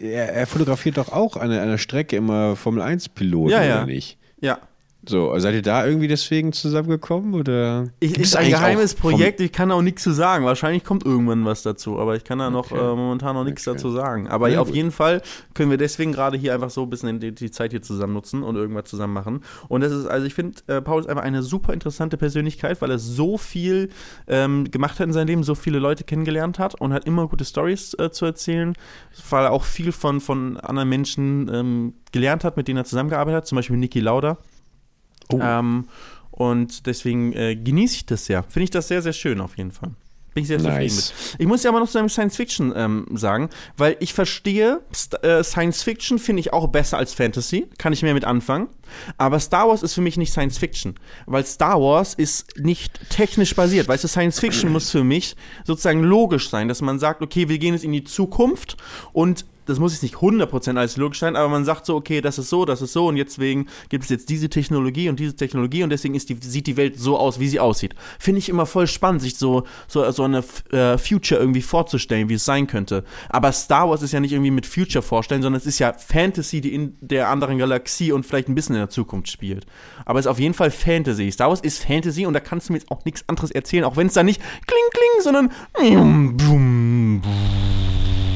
[0.00, 3.76] er, er fotografiert doch auch an einer Strecke immer Formel-1-Piloten, ja, ja.
[3.76, 4.18] oder nicht?
[4.40, 4.58] Ja.
[5.08, 7.88] So, seid ihr da irgendwie deswegen zusammengekommen oder?
[8.00, 10.44] Ich, ist ein geheimes Projekt, ich kann auch nichts zu sagen.
[10.44, 12.80] Wahrscheinlich kommt irgendwann was dazu, aber ich kann da noch okay.
[12.80, 13.76] äh, momentan noch nichts okay.
[13.76, 14.26] dazu sagen.
[14.26, 15.22] Aber ja, auf jeden Fall
[15.54, 18.42] können wir deswegen gerade hier einfach so ein bisschen die, die, Zeit hier zusammen nutzen
[18.42, 19.42] und irgendwas zusammen machen.
[19.68, 22.90] Und das ist, also ich finde, äh, Paul ist einfach eine super interessante Persönlichkeit, weil
[22.90, 23.90] er so viel
[24.26, 27.44] ähm, gemacht hat in seinem Leben, so viele Leute kennengelernt hat und hat immer gute
[27.44, 28.74] Stories äh, zu erzählen,
[29.30, 33.36] weil er auch viel von, von anderen Menschen ähm, gelernt hat, mit denen er zusammengearbeitet
[33.36, 34.38] hat, zum Beispiel Niki Lauda.
[35.32, 35.38] Oh.
[35.40, 35.88] Ähm,
[36.30, 38.42] und deswegen äh, genieße ich das sehr.
[38.42, 39.92] Finde ich das sehr, sehr schön auf jeden Fall.
[40.36, 41.06] Bin ich sehr nice.
[41.06, 41.40] zufrieden mit.
[41.40, 45.24] Ich muss ja aber noch zu einem Science Fiction ähm, sagen, weil ich verstehe, St
[45.24, 48.68] äh, Science Fiction finde ich auch besser als Fantasy, kann ich mehr mit anfangen.
[49.16, 53.56] Aber Star Wars ist für mich nicht Science Fiction, weil Star Wars ist nicht technisch
[53.56, 53.88] basiert.
[53.88, 57.58] Weißt du, Science Fiction muss für mich sozusagen logisch sein, dass man sagt, okay, wir
[57.58, 58.76] gehen jetzt in die Zukunft
[59.14, 62.38] und das muss jetzt nicht 100% als logisch sein, aber man sagt so, okay, das
[62.38, 65.82] ist so, das ist so und deswegen gibt es jetzt diese Technologie und diese Technologie
[65.82, 67.94] und deswegen die, sieht die Welt so aus, wie sie aussieht.
[68.18, 72.34] Finde ich immer voll spannend, sich so, so, so eine äh, Future irgendwie vorzustellen, wie
[72.34, 73.04] es sein könnte.
[73.28, 76.60] Aber Star Wars ist ja nicht irgendwie mit Future vorstellen, sondern es ist ja Fantasy,
[76.60, 79.66] die in der anderen Galaxie und vielleicht ein bisschen in der Zukunft spielt.
[80.04, 81.30] Aber es ist auf jeden Fall Fantasy.
[81.30, 83.96] Star Wars ist Fantasy und da kannst du mir jetzt auch nichts anderes erzählen, auch
[83.96, 85.50] wenn es da nicht kling kling, sondern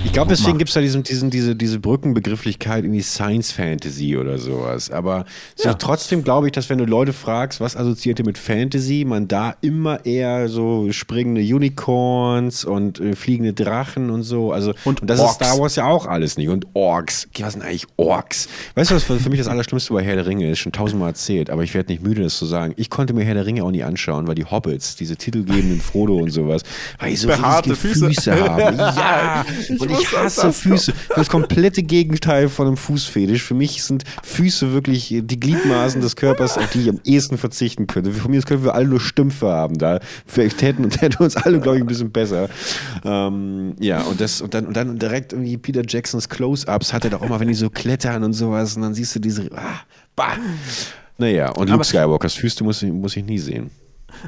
[0.05, 4.17] ich glaube, deswegen gibt es da diesen, diesen, diese, diese Brückenbegrifflichkeit in die Science Fantasy
[4.17, 4.91] oder sowas.
[4.91, 5.75] Aber so ja.
[5.75, 9.55] trotzdem glaube ich, dass wenn du Leute fragst, was assoziiert ihr mit Fantasy, man da
[9.61, 14.53] immer eher so springende Unicorns und äh, fliegende Drachen und so.
[14.53, 15.33] Also, und, und das Orks.
[15.33, 16.49] ist Star Wars ja auch alles nicht.
[16.49, 17.29] Und Orks.
[17.39, 18.49] Was sind eigentlich Orks?
[18.75, 20.61] Weißt du, was für mich das Allerschlimmste bei Herr der Ringe ist?
[20.61, 22.73] Schon tausendmal erzählt, aber ich werde nicht müde, das zu sagen.
[22.77, 26.17] Ich konnte mir Herr der Ringe auch nie anschauen, weil die Hobbits, diese titelgebenden Frodo
[26.17, 26.63] und sowas,
[26.99, 28.07] weil die so riesige Füße.
[28.07, 28.81] Füße haben.
[29.01, 29.45] Ja,
[29.93, 30.93] und ich hasse Füße.
[31.15, 33.43] Das komplette Gegenteil von einem Fußfetisch.
[33.43, 37.87] Für mich sind Füße wirklich die Gliedmaßen des Körpers, auf die ich am ehesten verzichten
[37.87, 38.13] könnte.
[38.13, 40.01] Von mir können wir alle nur Stümpfe haben da.
[40.27, 42.49] Vielleicht täten, täten uns alle, glaube ich, ein bisschen besser.
[43.05, 47.11] Ähm, ja, und, das, und, dann, und dann direkt irgendwie Peter Jacksons Close-Ups hat er
[47.11, 49.51] doch auch mal, wenn die so klettern und sowas, und dann siehst du diese.
[49.55, 49.81] Ah,
[50.17, 50.37] bah.
[51.19, 53.71] Naja, und Luke Skywalkers Füße muss ich, muss ich nie sehen.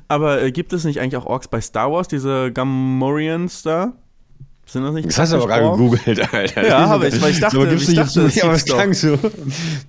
[0.09, 3.93] Aber äh, gibt es nicht eigentlich auch Orks bei Star Wars, diese Gamorreans da?
[4.73, 6.67] Sind das nicht Das hast du aber gerade gegoogelt, Alter.
[6.67, 9.19] Ja, habe ich, weil ich dachte, so, gibt's ich dachte, nicht, aber es klang so.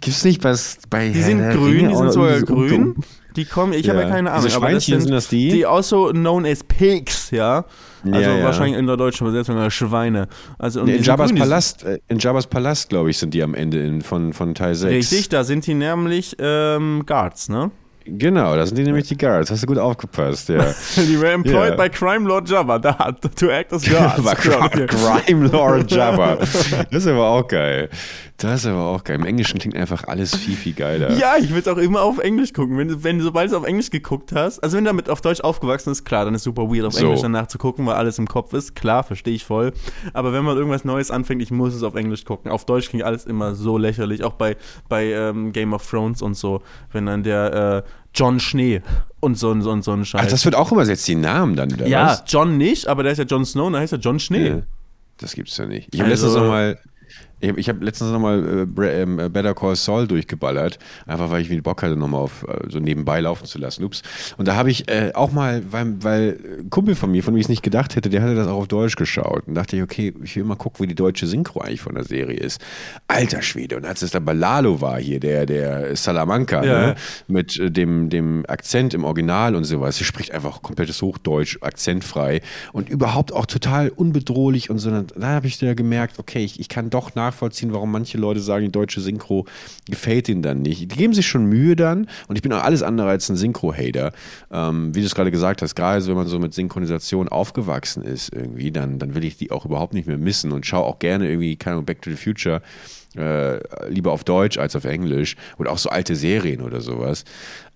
[0.02, 2.96] Gibt's nicht was bei Die sind grün, die sind sogar grün.
[3.38, 3.94] Die kommen, ich ja.
[3.94, 4.44] habe ja keine Ahnung.
[4.44, 5.50] Diese aber das sind, sind das die?
[5.50, 7.64] Die also known as pigs, ja.
[8.04, 8.44] Also ja, ja.
[8.44, 10.28] wahrscheinlich in der deutschen Übersetzung Schweine.
[10.60, 13.80] Also in, Jabba's grün, Palast, äh, in Jabba's Palast, glaube ich, sind die am Ende
[13.80, 14.94] in, von, von Teil 6.
[14.94, 17.72] Richtig, da sind die nämlich ähm, Guards, ne?
[18.06, 19.50] Genau, das sind die nämlich die Guards.
[19.50, 20.74] Hast du gut aufgepasst, ja.
[20.96, 21.76] die were employed yeah.
[21.76, 24.24] by Crime Lord Jabba, da to act as guards.
[24.36, 26.36] Crime Lord Jabba.
[26.36, 26.54] Das
[26.92, 27.90] ist aber auch geil.
[28.44, 29.16] Das ist aber auch geil.
[29.16, 31.14] Im Englischen klingt einfach alles viel, viel geiler.
[31.14, 32.78] Ja, ich will es auch immer auf Englisch gucken.
[32.78, 35.92] Wenn, wenn sobald du auf Englisch geguckt hast, also wenn du damit auf Deutsch aufgewachsen
[35.92, 37.06] ist, klar, dann ist super weird, auf so.
[37.06, 38.76] Englisch danach zu gucken, weil alles im Kopf ist.
[38.76, 39.72] Klar, verstehe ich voll.
[40.12, 42.52] Aber wenn man irgendwas Neues anfängt, ich muss es auf Englisch gucken.
[42.52, 44.26] Auf Deutsch klingt alles immer so lächerlich.
[44.26, 44.58] Auch bei,
[44.90, 46.62] bei ähm, Game of Thrones und so.
[46.92, 48.82] Wenn dann der äh, John Schnee
[49.22, 50.22] und so, so, so ein Scheiß.
[50.22, 51.88] Ach, das wird auch übersetzt, die Namen dann wieder.
[51.88, 52.24] Ja, was?
[52.28, 54.48] John nicht, aber der ist ja John Snow, da heißt er John Schnee.
[54.50, 54.62] Ja,
[55.18, 55.88] das gibt's ja nicht.
[55.94, 56.78] Ich habe also, letztens nochmal
[57.44, 61.50] ich habe hab letztens nochmal äh, ähm, äh, Better Call Saul durchgeballert, einfach weil ich
[61.50, 63.84] wieder Bock hatte, nochmal auf äh, so nebenbei laufen zu lassen.
[63.84, 64.02] Ups.
[64.38, 67.40] Und da habe ich äh, auch mal, weil, weil ein Kumpel von mir, von dem
[67.40, 69.48] ich es nicht gedacht hätte, der hatte das auch auf Deutsch geschaut.
[69.48, 72.06] Und dachte ich, okay, ich will mal gucken, wie die deutsche Synchro eigentlich von der
[72.06, 72.62] Serie ist.
[73.08, 73.78] Alter Schwede.
[73.78, 76.88] Und als es dann bei Lalo war hier, der, der Salamanca, ja.
[76.88, 76.96] ne?
[77.28, 82.42] mit äh, dem, dem Akzent im Original und sowas, sie spricht einfach komplettes Hochdeutsch, akzentfrei
[82.72, 84.90] und überhaupt auch total unbedrohlich und so.
[84.92, 88.40] Da habe ich da gemerkt, okay, ich, ich kann doch nach nachvollziehen, warum manche Leute
[88.40, 89.46] sagen, die deutsche Synchro
[89.90, 90.82] gefällt ihnen dann nicht.
[90.82, 94.12] Die geben sich schon Mühe dann und ich bin auch alles andere als ein Synchro-Hater.
[94.52, 98.04] Ähm, wie du es gerade gesagt hast, gerade so, wenn man so mit Synchronisation aufgewachsen
[98.04, 101.00] ist irgendwie, dann, dann will ich die auch überhaupt nicht mehr missen und schaue auch
[101.00, 102.62] gerne irgendwie, keine Ahnung, Back to the Future
[103.16, 107.26] äh, lieber auf Deutsch als auf Englisch oder auch so alte Serien oder sowas.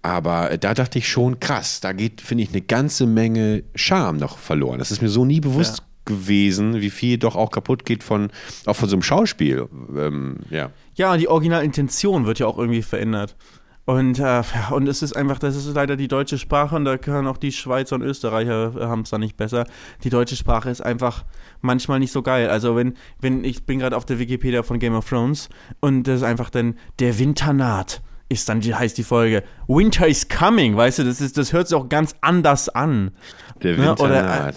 [0.02, 4.17] Aber äh, da dachte ich schon, krass, da geht, finde ich, eine ganze Menge Charme
[4.17, 4.80] noch verloren.
[4.80, 8.32] Das ist mir so nie bewusst ja gewesen, wie viel doch auch kaputt geht von,
[8.65, 9.67] auch von so einem Schauspiel.
[9.96, 10.72] Ähm, ja.
[10.96, 13.36] ja, die Originalintention wird ja auch irgendwie verändert.
[13.88, 17.26] Und, äh, und es ist einfach, das ist leider die deutsche Sprache und da können
[17.26, 19.65] auch die Schweizer und Österreicher äh, haben es da nicht besser.
[20.04, 21.24] Die deutsche Sprache ist einfach
[21.62, 22.50] manchmal nicht so geil.
[22.50, 25.48] Also wenn, wenn, ich bin gerade auf der Wikipedia von Game of Thrones
[25.80, 30.07] und das ist einfach dann der Winter naht ist dann, die heißt die Folge Winter
[30.07, 33.11] is Coming, weißt du, das, ist, das hört sich auch ganz anders an.
[33.63, 34.21] Der Winter ne?
[34.21, 34.53] Oder, äh,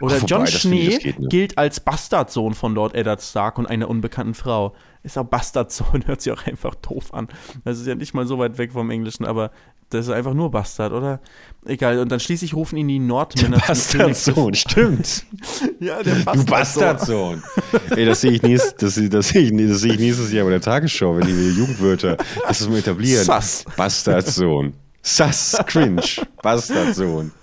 [0.00, 4.74] oder Ach, John Schnee gilt als Bastardsohn von Lord Eddard Stark und einer unbekannten Frau.
[5.02, 7.28] Ist auch Bastardsohn, hört sich auch einfach doof an.
[7.64, 9.50] Das ist ja nicht mal so weit weg vom Englischen, aber
[9.94, 11.20] das ist einfach nur Bastard, oder?
[11.64, 15.24] Egal, und dann schließlich rufen ihn die Nordmänner der Bastardsohn, stimmt.
[15.80, 16.44] ja, der Bastardsohn.
[16.44, 17.42] Du Bastardsohn.
[17.90, 20.50] Ey, das sehe ich, nächst, das, das, sehe ich, das sehe ich nächstes Jahr bei
[20.50, 23.24] der Tagesschau, wenn die Jugendwörter das ist mal etablieren.
[23.24, 23.64] Sass.
[23.76, 24.74] Bastardsohn.
[25.02, 26.02] Sass, cringe.
[26.42, 27.32] Bastardsohn.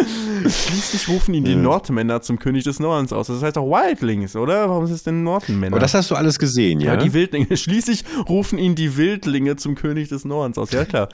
[0.00, 1.56] Schließlich rufen ihn die ja.
[1.56, 3.26] Nordmänner zum König des Nordens aus.
[3.26, 4.68] Das heißt auch Wildlings, oder?
[4.68, 5.74] Warum ist es denn Nordmänner?
[5.74, 6.94] Aber das hast du alles gesehen, ja?
[6.94, 7.56] Ja, die Wildlinge.
[7.56, 10.70] Schließlich rufen ihn die Wildlinge zum König des Nordens aus.
[10.70, 11.08] Ja, klar.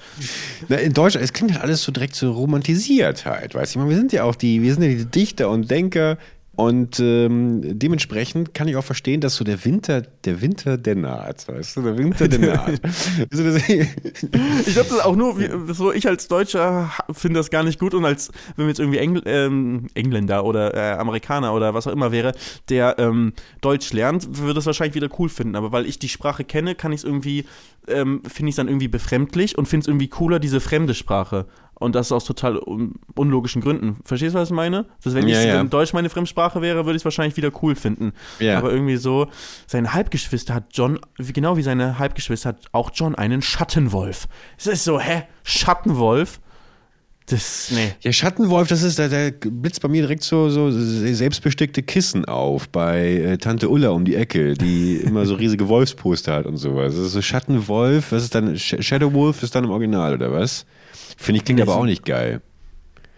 [0.68, 3.78] Na, in Deutschland, es klingt halt alles so direkt so romantisiert halt, weißt du?
[3.78, 6.18] Ich meine, wir sind ja auch die, wir sind ja die Dichter und Denker
[6.56, 11.48] Und ähm, dementsprechend kann ich auch verstehen, dass so der Winter, der Winter, der naht,
[11.48, 12.80] weißt du, der Winter, der naht.
[13.34, 17.78] Ich glaube, das ist auch nur, wie, so ich als Deutscher finde das gar nicht
[17.78, 21.86] gut und als, wenn wir jetzt irgendwie Engl ähm, Engländer oder äh, Amerikaner oder was
[21.86, 22.32] auch immer wäre,
[22.68, 25.56] der ähm, Deutsch lernt, würde es wahrscheinlich wieder cool finden.
[25.56, 27.46] Aber weil ich die Sprache kenne, kann ich es irgendwie,
[27.88, 31.46] ähm, finde ich es dann irgendwie befremdlich und finde es irgendwie cooler, diese fremde Sprache.
[31.78, 33.96] Und das aus total un unlogischen Gründen.
[34.04, 34.86] Verstehst du, was ich meine?
[35.02, 35.58] Dass wenn, ja, ich, ja.
[35.58, 38.12] wenn Deutsch meine Fremdsprache wäre, würde ich es wahrscheinlich wieder cool finden.
[38.38, 38.58] Ja.
[38.58, 39.28] Aber irgendwie so,
[39.66, 44.28] sein Halbgeschwister hat John, genau wie seine Halbgeschwister hat auch John einen Schattenwolf.
[44.56, 45.24] Es ist so, hä?
[45.42, 46.40] Schattenwolf?
[47.26, 47.92] Das, nee.
[48.02, 52.68] Ja, Schattenwolf, das ist, da, da blitzt bei mir direkt so, so selbstbestickte Kissen auf
[52.68, 56.94] bei äh, Tante Ulla um die Ecke, die immer so riesige Wolfsposter hat und sowas.
[56.94, 60.66] Das ist so Schattenwolf, was ist dann, Shadow Wolf ist dann im Original, oder was?
[61.16, 62.40] Finde ich klingt aber auch nicht geil.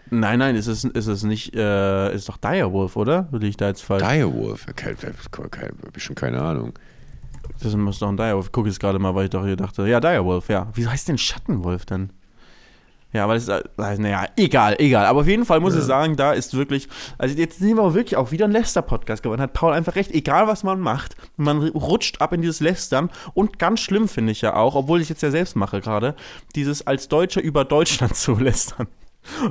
[0.09, 3.29] Nein, nein, ist es, ist es nicht, äh, ist doch Direwolf, oder?
[3.31, 4.03] Würde ich da jetzt falsch?
[4.03, 4.65] Direwolf?
[4.75, 5.13] Kein, kein,
[5.95, 6.73] ich schon keine Ahnung.
[7.61, 8.45] Das muss doch ein Direwolf.
[8.45, 10.67] Ich gucke jetzt gerade mal, weil ich doch hier dachte, ja, Direwolf, ja.
[10.73, 12.11] Wieso heißt denn Schattenwolf dann?
[13.13, 15.05] Ja, weil es, äh, naja, egal, egal.
[15.05, 15.79] Aber auf jeden Fall muss ja.
[15.79, 19.41] ich sagen, da ist wirklich, also jetzt sehen wir wirklich auch wieder ein Lester-Podcast gewonnen.
[19.41, 23.09] Hat Paul einfach recht, egal was man macht, man rutscht ab in dieses Lästern.
[23.33, 26.15] Und ganz schlimm finde ich ja auch, obwohl ich jetzt ja selbst mache gerade,
[26.55, 28.87] dieses als Deutscher über Deutschland zu lästern.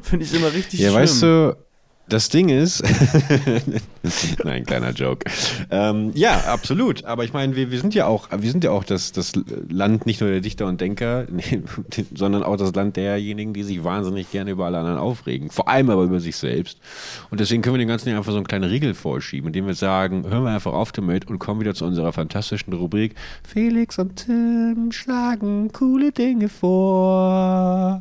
[0.03, 0.95] Finde ich immer richtig ja, schlimm.
[0.95, 1.57] Ja, weißt du,
[2.09, 2.85] das Ding ist,
[4.45, 5.29] nein, kleiner Joke.
[5.71, 7.05] Ähm, ja, absolut.
[7.05, 9.33] Aber ich meine, wir, wir sind ja auch, wir sind ja auch das, das
[9.69, 11.27] Land nicht nur der Dichter und Denker,
[12.14, 15.51] sondern auch das Land derjenigen, die sich wahnsinnig gerne über alle anderen aufregen.
[15.51, 16.79] Vor allem aber über sich selbst.
[17.31, 19.75] Und deswegen können wir den ganzen Jahr einfach so einen kleinen Riegel vorschieben, indem wir
[19.75, 24.16] sagen, hören wir einfach auf damit und kommen wieder zu unserer fantastischen Rubrik Felix und
[24.16, 28.01] Tim schlagen coole Dinge vor.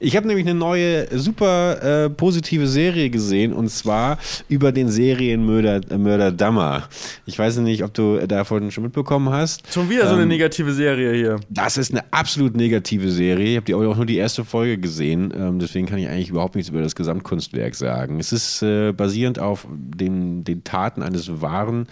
[0.00, 4.88] Ich habe nämlich eine neue, super äh, positive Serie gesehen gesehen und zwar über den
[4.88, 6.88] Serienmörder äh, Mörder Dammer.
[7.26, 9.72] Ich weiß nicht, ob du davon schon mitbekommen hast.
[9.72, 11.40] Schon wieder ähm, so eine ähm, negative Serie hier.
[11.48, 13.50] Das ist eine absolut negative Serie.
[13.50, 16.54] Ich habe die auch nur die erste Folge gesehen, ähm, deswegen kann ich eigentlich überhaupt
[16.54, 18.20] nichts über das Gesamtkunstwerk sagen.
[18.20, 21.86] Es ist äh, basierend auf den, den Taten eines wahren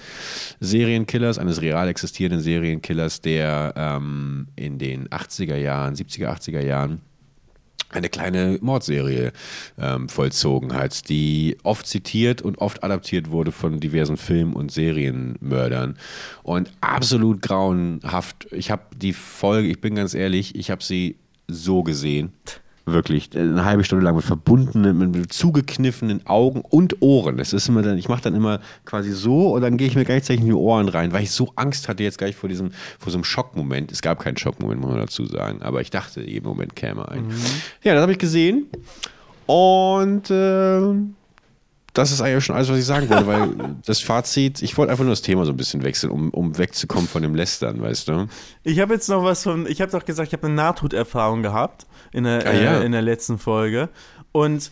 [0.60, 7.00] Serienkillers, eines real existierenden Serienkillers, der ähm, in den 80er Jahren, 70er, 80er Jahren
[7.90, 9.32] eine kleine Mordserie
[9.78, 15.96] ähm, vollzogen hat, die oft zitiert und oft adaptiert wurde von diversen Film- und Serienmördern.
[16.42, 18.46] Und absolut grauenhaft.
[18.52, 21.16] Ich habe die Folge, ich bin ganz ehrlich, ich habe sie
[21.48, 22.32] so gesehen.
[22.86, 27.36] Wirklich, eine halbe Stunde lang mit verbundenen, mit zugekniffenen Augen und Ohren.
[27.36, 30.04] Das ist immer dann, ich mache dann immer quasi so und dann gehe ich mir
[30.04, 33.12] gleichzeitig in die Ohren rein, weil ich so Angst hatte jetzt gleich vor diesem, vor
[33.12, 33.92] so einem Schockmoment.
[33.92, 37.26] Es gab keinen Schockmoment, muss man dazu sagen, aber ich dachte, jeden Moment käme ein.
[37.26, 37.34] Mhm.
[37.82, 38.66] Ja, das habe ich gesehen
[39.46, 40.80] und äh,
[42.00, 45.04] das ist eigentlich schon alles, was ich sagen wollte, weil das Fazit, ich wollte einfach
[45.04, 48.26] nur das Thema so ein bisschen wechseln, um, um wegzukommen von dem Lästern, weißt du?
[48.64, 51.86] Ich habe jetzt noch was von, ich habe doch gesagt, ich habe eine Nahtoderfahrung gehabt
[52.12, 52.80] in der, ah, ja.
[52.80, 53.90] äh, in der letzten Folge.
[54.32, 54.70] Und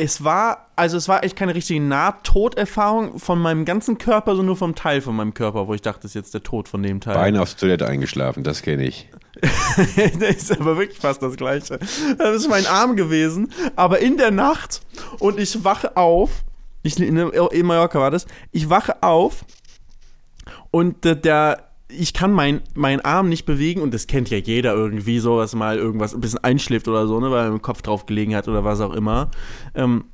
[0.00, 4.56] es war, also es war echt keine richtige Nahtoderfahrung von meinem ganzen Körper, sondern nur
[4.56, 7.02] vom Teil von meinem Körper, wo ich dachte, das ist jetzt der Tod von dem
[7.02, 7.14] Teil.
[7.14, 9.10] Beine auf der Toilette eingeschlafen, das kenne ich.
[9.42, 11.78] das ist aber wirklich fast das Gleiche.
[12.16, 14.80] Das ist mein Arm gewesen, aber in der Nacht
[15.18, 16.44] und ich wache auf,
[16.82, 19.44] ich, in, in Mallorca war das, ich wache auf
[20.70, 24.74] und der, der ich kann meinen mein Arm nicht bewegen und das kennt ja jeder
[24.74, 27.82] irgendwie so, dass mal irgendwas ein bisschen einschläft oder so, ne, weil er im Kopf
[27.82, 29.30] drauf gelegen hat oder was auch immer.
[29.74, 30.04] Ähm,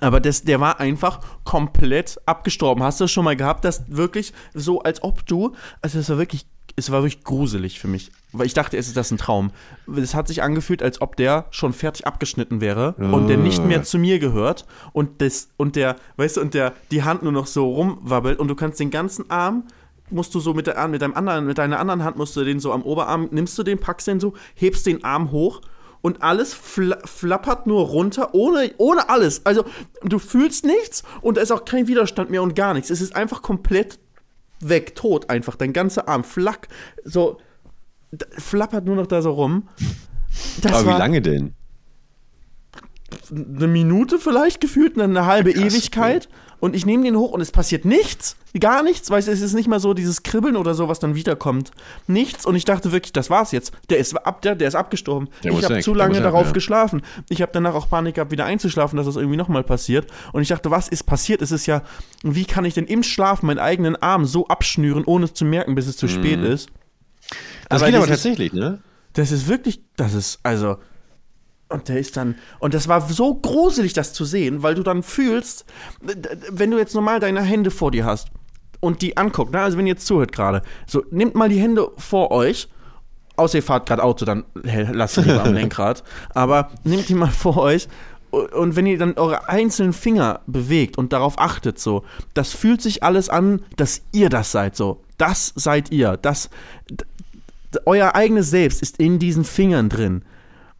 [0.00, 2.82] aber das, der war einfach komplett abgestorben.
[2.82, 6.18] Hast du das schon mal gehabt, dass wirklich so, als ob du, also es war
[6.18, 6.46] wirklich,
[6.78, 9.50] es war wirklich gruselig für mich, weil ich dachte, es ist das ein Traum.
[9.96, 13.16] Es hat sich angefühlt, als ob der schon fertig abgeschnitten wäre oh.
[13.16, 16.74] und der nicht mehr zu mir gehört und das und der, weißt du, und der
[16.90, 19.64] die Hand nur noch so rumwabbelt und du kannst den ganzen Arm
[20.10, 22.60] musst du so mit, der, mit, deinem anderen, mit deiner anderen Hand musst du den
[22.60, 25.60] so am Oberarm, nimmst du den, packst den so, hebst den Arm hoch
[26.02, 29.44] und alles fla flappert nur runter, ohne, ohne alles.
[29.44, 29.64] Also
[30.02, 32.90] du fühlst nichts und da ist auch kein Widerstand mehr und gar nichts.
[32.90, 33.98] Es ist einfach komplett
[34.60, 35.56] weg, tot einfach.
[35.56, 36.68] Dein ganzer Arm, flack,
[37.04, 37.38] so,
[38.30, 39.68] flappert nur noch da so rum.
[40.62, 41.54] Das Aber wie lange denn?
[43.30, 46.26] Eine Minute vielleicht gefühlt, eine halbe Krass, Ewigkeit.
[46.26, 49.54] Okay und ich nehme den hoch und es passiert nichts, gar nichts, weil es ist
[49.54, 51.70] nicht mal so dieses Kribbeln oder so, was dann wiederkommt.
[52.06, 53.72] Nichts und ich dachte wirklich, das war's jetzt.
[53.90, 55.28] Der ist ab, der, der ist abgestorben.
[55.44, 56.52] Der ich habe zu lange darauf ja.
[56.52, 57.02] geschlafen.
[57.28, 60.06] Ich habe danach auch Panik gehabt, wieder einzuschlafen, dass das irgendwie nochmal passiert.
[60.32, 61.42] Und ich dachte, was ist passiert?
[61.42, 61.82] Es ist ja,
[62.22, 65.74] wie kann ich denn im Schlaf meinen eigenen Arm so abschnüren, ohne es zu merken,
[65.74, 66.10] bis es zu mhm.
[66.10, 66.68] spät ist?
[67.68, 68.80] Das aber geht aber tatsächlich, ne?
[69.12, 70.76] Das ist wirklich, das ist, also,
[71.68, 75.02] Und der ist dann, und das war so gruselig, das zu sehen, weil du dann
[75.02, 75.64] fühlst,
[76.50, 78.28] wenn du jetzt normal deine Hände vor dir hast
[78.78, 79.60] und die anguckt, ne?
[79.60, 82.68] also wenn ihr jetzt zuhört gerade, so nehmt mal die Hände vor euch,
[83.36, 87.30] außer ihr fahrt gerade Auto, dann lasst sie lieber am Lenkrad, aber nehmt die mal
[87.30, 87.88] vor euch
[88.30, 93.02] und wenn ihr dann eure einzelnen Finger bewegt und darauf achtet, so, das fühlt sich
[93.02, 95.02] alles an, dass ihr das seid, so.
[95.18, 96.18] Das seid ihr.
[96.18, 96.50] Das,
[97.86, 100.22] euer eigenes Selbst ist in diesen Fingern drin.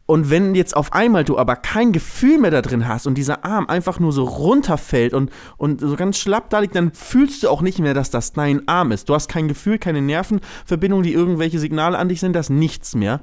[0.07, 3.43] Und wenn jetzt auf einmal du aber kein Gefühl mehr da drin hast und dieser
[3.43, 7.49] Arm einfach nur so runterfällt und, und so ganz schlapp da liegt, dann fühlst du
[7.49, 9.09] auch nicht mehr, dass das dein Arm ist.
[9.09, 13.19] Du hast kein Gefühl, keine Nervenverbindung, die irgendwelche Signale an dich sind, das nichts mehr.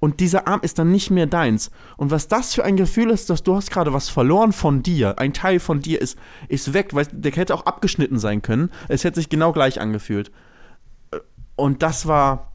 [0.00, 1.70] Und dieser Arm ist dann nicht mehr deins.
[1.96, 5.18] Und was das für ein Gefühl ist, dass du hast gerade was verloren von dir.
[5.18, 6.90] Ein Teil von dir ist, ist weg.
[6.92, 8.70] Weil der hätte auch abgeschnitten sein können.
[8.88, 10.30] Es hätte sich genau gleich angefühlt.
[11.56, 12.52] Und das war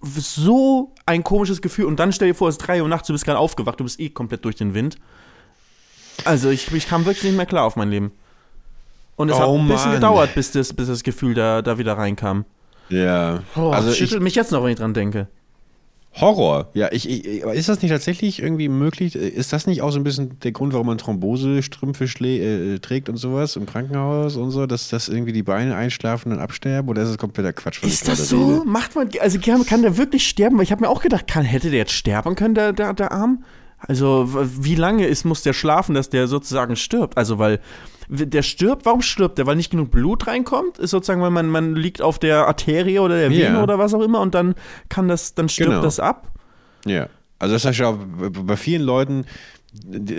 [0.00, 1.86] so ein komisches Gefühl.
[1.86, 3.84] Und dann stell dir vor, es ist drei Uhr nachts, du bist gerade aufgewacht, du
[3.84, 4.98] bist eh komplett durch den Wind.
[6.24, 8.12] Also ich, ich kam wirklich nicht mehr klar auf mein Leben.
[9.16, 9.94] Und es oh, hat ein bisschen Mann.
[9.96, 12.44] gedauert, bis das, bis das Gefühl da, da wieder reinkam.
[12.88, 13.42] Ja.
[13.56, 15.28] Oh, also schüttelt mich jetzt noch, wenn ich dran denke.
[16.14, 16.68] Horror.
[16.74, 19.14] Ja, ich, ich, ist das nicht tatsächlich irgendwie möglich?
[19.14, 23.16] Ist das nicht auch so ein bisschen der Grund, warum man Thrombosestrümpfe äh, trägt und
[23.16, 26.88] sowas im Krankenhaus und so, dass, dass irgendwie die Beine einschlafen und absterben?
[26.88, 27.82] Oder ist das kompletter Quatsch?
[27.84, 28.58] Ist das so?
[28.58, 28.64] Rede?
[28.64, 30.56] Macht man, also kann, kann der wirklich sterben?
[30.56, 33.12] Weil ich habe mir auch gedacht, kann, hätte der jetzt sterben können, der, der, der
[33.12, 33.44] Arm?
[33.78, 37.16] Also, wie lange ist, muss der schlafen, dass der sozusagen stirbt?
[37.16, 37.60] Also, weil
[38.08, 39.46] der stirbt, warum stirbt der?
[39.46, 40.78] Weil nicht genug Blut reinkommt?
[40.78, 43.62] Ist sozusagen, weil man, man liegt auf der Arterie oder der Vene yeah.
[43.62, 44.54] oder was auch immer und dann
[44.88, 45.82] kann das, dann stirbt genau.
[45.82, 46.32] das ab?
[46.86, 47.08] Ja.
[47.38, 49.24] Also das heißt ja bei vielen Leuten,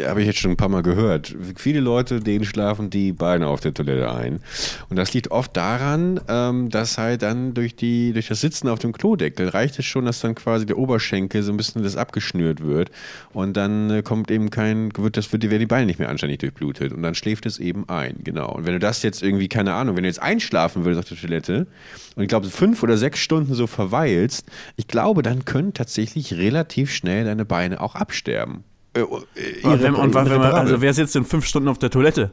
[0.06, 1.36] habe ich jetzt schon ein paar Mal gehört.
[1.56, 4.42] Viele Leute, denen schlafen die Beine auf der Toilette ein.
[4.90, 8.78] Und das liegt oft daran, ähm, dass halt dann durch, die, durch das Sitzen auf
[8.78, 12.62] dem Klodeckel reicht es schon, dass dann quasi der Oberschenkel so ein bisschen das abgeschnürt
[12.62, 12.92] wird.
[13.34, 16.40] Und dann äh, kommt eben kein, wird das, wird, werden die Beine nicht mehr anständig
[16.40, 16.94] durchblutet.
[16.94, 18.54] Und dann schläft es eben ein, genau.
[18.54, 21.18] Und wenn du das jetzt irgendwie, keine Ahnung, wenn du jetzt einschlafen würdest auf der
[21.18, 21.66] Toilette
[22.16, 26.94] und ich glaube fünf oder sechs Stunden so verweilst, ich glaube, dann können tatsächlich relativ
[26.94, 28.64] schnell deine Beine auch absterben.
[29.02, 31.90] Äh, äh, und wenn, und wenn man, also wer sitzt denn fünf Stunden auf der
[31.90, 32.32] Toilette?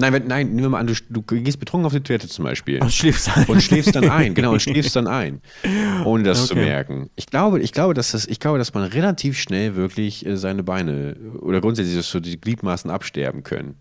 [0.00, 2.44] Nein, wenn, nein, nehmen wir mal an, du, du, gehst betrunken auf die Toilette zum
[2.44, 2.80] Beispiel.
[2.80, 3.46] Und schläfst ein.
[3.46, 5.40] Und schläfst dann ein, genau, und schläfst dann ein.
[6.04, 6.48] Ohne das okay.
[6.48, 7.10] zu merken.
[7.16, 10.62] Ich glaube, ich glaube, dass das, ich glaube, dass man relativ schnell wirklich äh, seine
[10.62, 13.74] Beine oder grundsätzlich so die Gliedmaßen absterben können.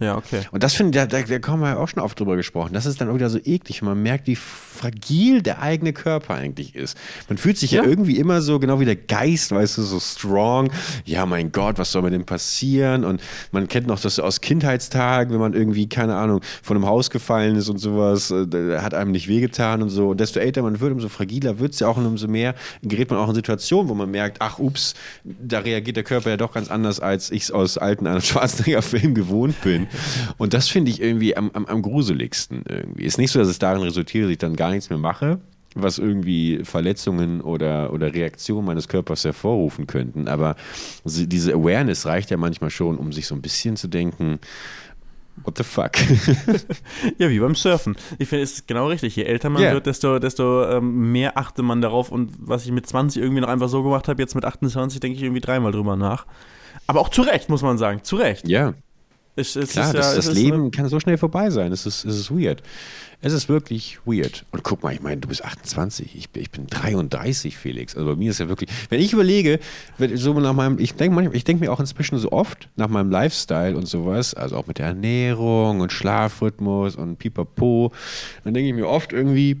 [0.00, 0.40] Ja, okay.
[0.50, 2.72] Und das finde ich, da, da, da kommen wir auch schon oft drüber gesprochen.
[2.72, 6.34] Das ist dann auch wieder so eklig, wenn man merkt, wie fragil der eigene Körper
[6.34, 6.96] eigentlich ist.
[7.28, 10.00] Man fühlt sich ja, ja irgendwie immer so, genau wie der Geist, weißt du, so
[10.00, 10.70] strong.
[11.04, 13.04] Ja, mein Gott, was soll mir denn passieren?
[13.04, 13.20] Und
[13.52, 17.56] man kennt noch das aus Kindheitstagen, wenn man irgendwie, keine Ahnung, von einem Haus gefallen
[17.56, 20.08] ist und sowas, äh, hat einem nicht wehgetan und so.
[20.10, 23.10] Und desto älter man wird, umso fragiler wird es ja auch und umso mehr gerät
[23.10, 26.54] man auch in Situationen, wo man merkt, ach, ups, da reagiert der Körper ja doch
[26.54, 29.88] ganz anders, als ich es aus alten Arnold Schwarzenegger-Filmen gewohnt bin.
[30.38, 33.04] Und das finde ich irgendwie am, am, am gruseligsten irgendwie.
[33.04, 35.40] Ist nicht so, dass es darin resultiert, dass ich dann gar nichts mehr mache,
[35.74, 40.28] was irgendwie Verletzungen oder, oder Reaktionen meines Körpers hervorrufen könnten.
[40.28, 40.56] Aber
[41.04, 44.40] diese Awareness reicht ja manchmal schon, um sich so ein bisschen zu denken,
[45.44, 45.92] What the fuck?
[47.18, 47.96] ja, wie beim Surfen.
[48.18, 49.16] Ich finde, es ist genau richtig.
[49.16, 49.72] Je älter man yeah.
[49.72, 52.12] wird, desto, desto ähm, mehr achte man darauf.
[52.12, 55.16] Und was ich mit 20 irgendwie noch einfach so gemacht habe, jetzt mit 28 denke
[55.16, 56.26] ich irgendwie dreimal drüber nach.
[56.86, 58.02] Aber auch zu Recht, muss man sagen.
[58.02, 58.48] Zu Recht.
[58.48, 58.68] Ja.
[58.68, 58.74] Es,
[59.36, 60.70] es Klar, das, ja, das Leben eine...
[60.70, 61.72] kann so schnell vorbei sein.
[61.72, 62.62] Es ist, es ist weird.
[63.22, 64.46] Es ist wirklich weird.
[64.50, 67.94] Und guck mal, ich meine, du bist 28, ich, ich bin 33, Felix.
[67.94, 69.60] Also bei mir ist ja wirklich, wenn ich überlege,
[70.14, 73.76] so nach meinem, ich denke ich denke mir auch inzwischen so oft nach meinem Lifestyle
[73.76, 77.92] und sowas, also auch mit der Ernährung und Schlafrhythmus und pipapo,
[78.44, 79.58] dann denke ich mir oft irgendwie,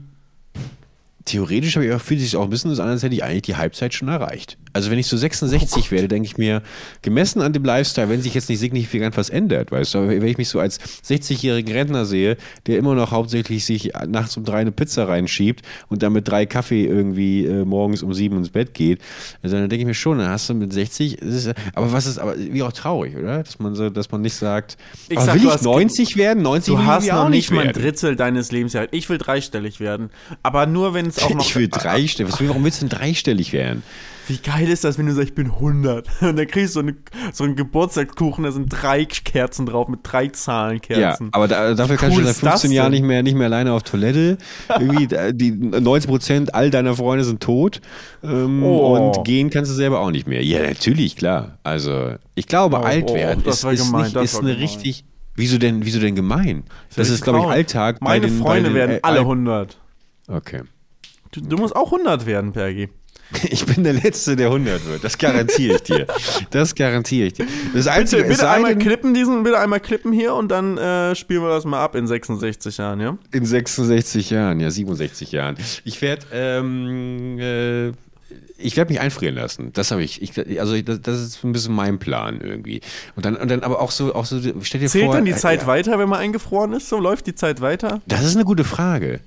[1.26, 3.56] theoretisch ich auch, fühlt sich auch ein bisschen so an, als hätte ich eigentlich die
[3.56, 4.56] Halbzeit schon erreicht.
[4.72, 6.62] Also wenn ich so 66 oh werde, denke ich mir,
[7.02, 10.38] gemessen an dem Lifestyle, wenn sich jetzt nicht signifikant was ändert, weißt du, wenn ich
[10.38, 14.72] mich so als 60-jährigen Rentner sehe, der immer noch hauptsächlich sich nachts um drei eine
[14.72, 19.00] Pizza reinschiebt und dann mit drei Kaffee irgendwie äh, morgens um sieben ins Bett geht,
[19.42, 22.18] also dann denke ich mir schon, dann hast du mit 60, ist, aber was ist,
[22.18, 23.42] aber wie auch traurig, oder?
[23.42, 24.76] Dass man so, dass man nicht sagt,
[25.08, 26.42] ich sag, will ich 90 werden?
[26.42, 28.76] 90 du hast noch nicht mal ein Drittel deines Lebens.
[28.90, 30.10] Ich will dreistellig werden,
[30.42, 31.44] aber nur wenn es auch noch.
[31.44, 32.32] Ich will dreistellig.
[32.38, 33.82] Warum willst du denn dreistellig werden?
[34.30, 36.08] Wie geil ist das, wenn du sagst, ich bin 100?
[36.20, 36.94] Und dann kriegst du so, eine,
[37.32, 41.26] so einen Geburtstagskuchen, da sind drei Kerzen drauf mit drei Zahlenkerzen.
[41.26, 43.72] Ja, aber da, dafür kannst cool du seit 15 Jahren nicht mehr, nicht mehr alleine
[43.72, 44.38] auf Toilette.
[44.68, 47.80] Irgendwie, die 90% all deiner Freunde sind tot.
[48.22, 48.96] Ähm, oh.
[48.96, 50.44] Und gehen kannst du selber auch nicht mehr.
[50.44, 51.58] Ja, natürlich, klar.
[51.64, 54.62] Also, ich glaube, oh, alt werden oh, ist, ist, nicht, ist eine gemein.
[54.62, 55.04] richtig.
[55.34, 56.62] Wieso denn, wieso denn gemein?
[56.88, 58.00] Das, das ist, glaube ich, Alltag.
[58.00, 59.76] Meine den, Freunde den, werden äh, alle 100.
[60.28, 60.62] Okay.
[61.32, 62.88] Du, du, musst auch 100 werden, Pergi.
[63.50, 65.04] Ich bin der Letzte, der 100 wird.
[65.04, 66.06] Das garantiere ich dir.
[66.50, 67.46] Das garantiere ich dir.
[67.74, 71.42] Das Einzige, bitte, bitte einmal klippen diesen, bitte einmal klippen hier und dann äh, spielen
[71.42, 73.18] wir das mal ab in 66 Jahren, ja?
[73.32, 75.56] In 66 Jahren, ja, 67 Jahren.
[75.84, 77.92] Ich werde ähm, äh,
[78.62, 79.72] ich werde mich einfrieren lassen.
[79.72, 80.22] Das habe ich.
[80.22, 80.60] ich.
[80.60, 82.80] Also das, das, ist ein bisschen mein Plan irgendwie.
[83.16, 84.38] Und dann, und dann aber auch so, auch so.
[84.62, 86.88] Stell dir Zählt vor, denn die Zeit äh, weiter, wenn man eingefroren ist?
[86.88, 88.00] So läuft die Zeit weiter?
[88.06, 89.20] Das ist eine gute Frage.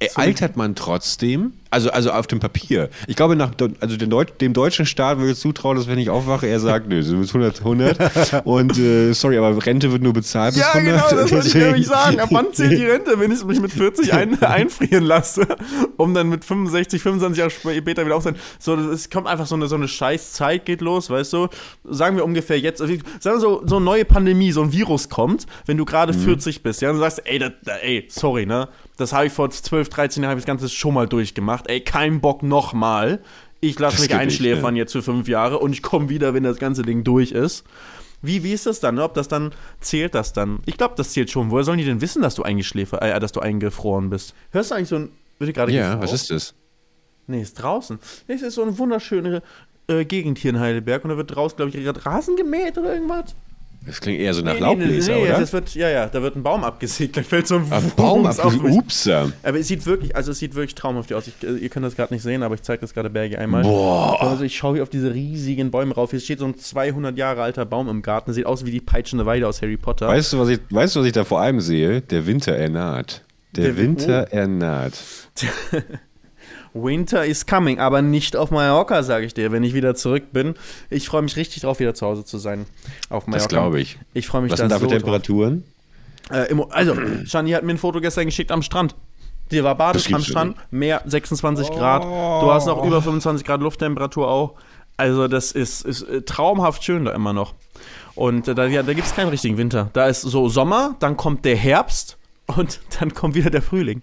[0.00, 1.52] Äh, altert man trotzdem?
[1.70, 2.88] Also, also auf dem Papier.
[3.06, 3.50] Ich glaube, nach,
[3.80, 6.88] also dem, Deut dem deutschen Staat würde ich zutrauen, dass wenn ich aufwache, er sagt,
[6.88, 10.72] nö, du bist 100, 100 und äh, sorry, aber Rente wird nur bezahlt bis ja,
[10.72, 10.94] 100.
[10.94, 12.20] Ja, genau, das wollte ich nämlich sagen.
[12.20, 15.46] Ab wann zählt die Rente, wenn ich mich mit 40 ein, einfrieren lasse,
[15.98, 18.40] um dann mit 65, 25 Jahre später wieder aufzuhören.
[18.58, 21.48] So, es kommt einfach so eine, so eine scheiß Zeit geht los, weißt du?
[21.84, 25.10] Sagen wir ungefähr jetzt, also, sagen wir so, so eine neue Pandemie, so ein Virus
[25.10, 26.20] kommt, wenn du gerade mhm.
[26.20, 27.52] 40 bist, ja, und du sagst, ey, das,
[27.82, 28.68] ey, sorry, ne?
[28.98, 31.57] Das habe ich vor 12, 13 Jahren, habe ich das Ganze schon mal durchgemacht.
[31.66, 33.20] Ey, kein Bock nochmal.
[33.60, 34.82] Ich lasse mich einschläfern ja.
[34.82, 37.64] jetzt für fünf Jahre und ich komme wieder, wenn das ganze Ding durch ist.
[38.22, 38.98] Wie, wie ist das dann?
[38.98, 40.60] Ob das dann zählt das dann?
[40.66, 41.50] Ich glaube, das zählt schon.
[41.50, 44.34] Woher sollen die denn wissen, dass du eingeschläfert, äh, dass du eingefroren bist?
[44.50, 45.10] Hörst du eigentlich so ein.
[45.38, 46.54] Wird gerade Ja, was ist das?
[47.28, 47.98] Nee, ist draußen.
[48.26, 49.42] Nee, es ist so eine wunderschöne
[49.86, 52.94] äh, Gegend hier in Heidelberg und da wird draußen, glaube ich, gerade Rasen gemäht oder
[52.94, 53.36] irgendwas.
[53.86, 55.40] Das klingt eher so nach nee, Laubbläser, nee, nee, oder?
[55.40, 57.16] Das wird, ja, ja, da wird ein Baum abgesägt.
[57.16, 58.64] Da fällt so ein, ein Baum abgesägt.
[58.64, 59.08] Ups.
[59.08, 61.26] Aber es sieht wirklich, also es sieht wirklich traumhaft aus.
[61.26, 63.62] Ich, ihr könnt das gerade nicht sehen, aber ich zeige das gerade Berge einmal.
[63.62, 64.20] Boah.
[64.20, 66.10] Also ich schaue hier auf diese riesigen Bäume rauf.
[66.10, 68.32] Hier steht so ein 200 Jahre alter Baum im Garten.
[68.32, 70.08] Sieht aus wie die peitschende Weide aus Harry Potter.
[70.08, 72.02] Weißt du, was ich, weißt du, was ich da vor allem sehe?
[72.02, 73.24] Der Winter ernaht.
[73.56, 74.34] Der, Der Winter oh.
[74.34, 74.92] ernaht.
[76.82, 80.54] Winter is coming, aber nicht auf Mallorca, sage ich dir, wenn ich wieder zurück bin.
[80.90, 82.66] Ich freue mich richtig drauf, wieder zu Hause zu sein.
[83.10, 83.44] Auf Mallorca.
[83.44, 83.98] Das glaube ich.
[84.14, 85.64] Ich freue mich Was sind da für so Temperaturen?
[86.30, 88.94] Äh, also, Shani hat mir ein Foto gestern geschickt am Strand.
[89.50, 91.74] Dir war Bades am Strand, mehr 26 oh.
[91.74, 92.04] Grad.
[92.04, 94.54] Du hast noch über 25 Grad Lufttemperatur auch.
[94.96, 97.54] Also, das ist, ist äh, traumhaft schön da immer noch.
[98.14, 99.90] Und äh, da, ja, da gibt es keinen richtigen Winter.
[99.92, 104.02] Da ist so Sommer, dann kommt der Herbst und dann kommt wieder der Frühling.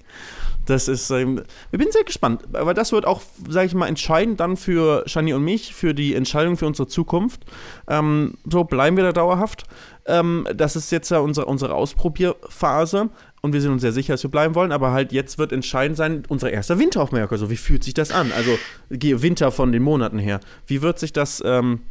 [0.66, 4.40] Das ist, ähm, wir bin sehr gespannt, aber das wird auch, sage ich mal, entscheidend
[4.40, 7.46] dann für Shani und mich, für die Entscheidung für unsere Zukunft.
[7.88, 9.64] Ähm, so bleiben wir da dauerhaft.
[10.08, 13.10] Ähm, das ist jetzt ja unsere, unsere Ausprobierphase
[13.42, 15.98] und wir sind uns sehr sicher, dass wir bleiben wollen, aber halt jetzt wird entscheidend
[15.98, 17.38] sein, unser erster Winter auf Mallorca.
[17.38, 18.32] So, wie fühlt sich das an?
[18.32, 18.58] Also,
[18.90, 20.40] Winter von den Monaten her.
[20.66, 21.82] Wie wird sich das, ähm,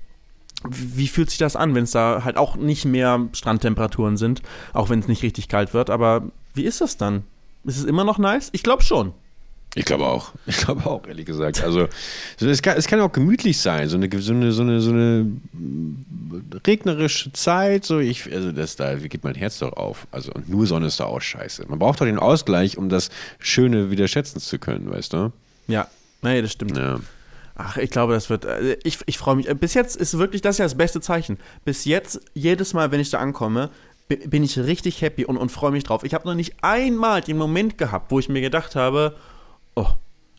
[0.69, 4.91] wie fühlt sich das an, wenn es da halt auch nicht mehr Strandtemperaturen sind, auch
[4.91, 7.25] wenn es nicht richtig kalt wird, aber wie ist das dann?
[7.65, 8.51] Ist es immer noch nice?
[8.53, 9.13] Ich glaube schon.
[9.75, 10.33] Ich glaube auch.
[10.47, 11.63] Ich glaube auch, ehrlich gesagt.
[11.63, 11.89] Also,
[12.39, 13.89] es kann, es kann auch gemütlich sein.
[13.89, 15.33] So eine, so eine, so eine, so eine
[16.67, 17.85] regnerische Zeit.
[17.85, 20.07] So ich, also das, da geht mein Herz doch auf.
[20.13, 21.67] Also, und nur Sonne ist da auch scheiße.
[21.69, 25.33] Man braucht doch den Ausgleich, um das Schöne wieder schätzen zu können, weißt du?
[25.67, 25.89] Ja,
[26.23, 26.77] nee, das stimmt.
[26.77, 27.01] Ja.
[27.57, 28.45] Ach, ich glaube, das wird.
[28.45, 29.47] Äh, ich, ich freue mich.
[29.47, 31.39] Bis jetzt ist wirklich das ja das beste Zeichen.
[31.65, 33.71] Bis jetzt, jedes Mal, wenn ich da ankomme,
[34.09, 36.05] bin ich richtig happy und, und freue mich drauf.
[36.05, 39.17] Ich habe noch nicht einmal den Moment gehabt, wo ich mir gedacht habe,
[39.75, 39.87] oh,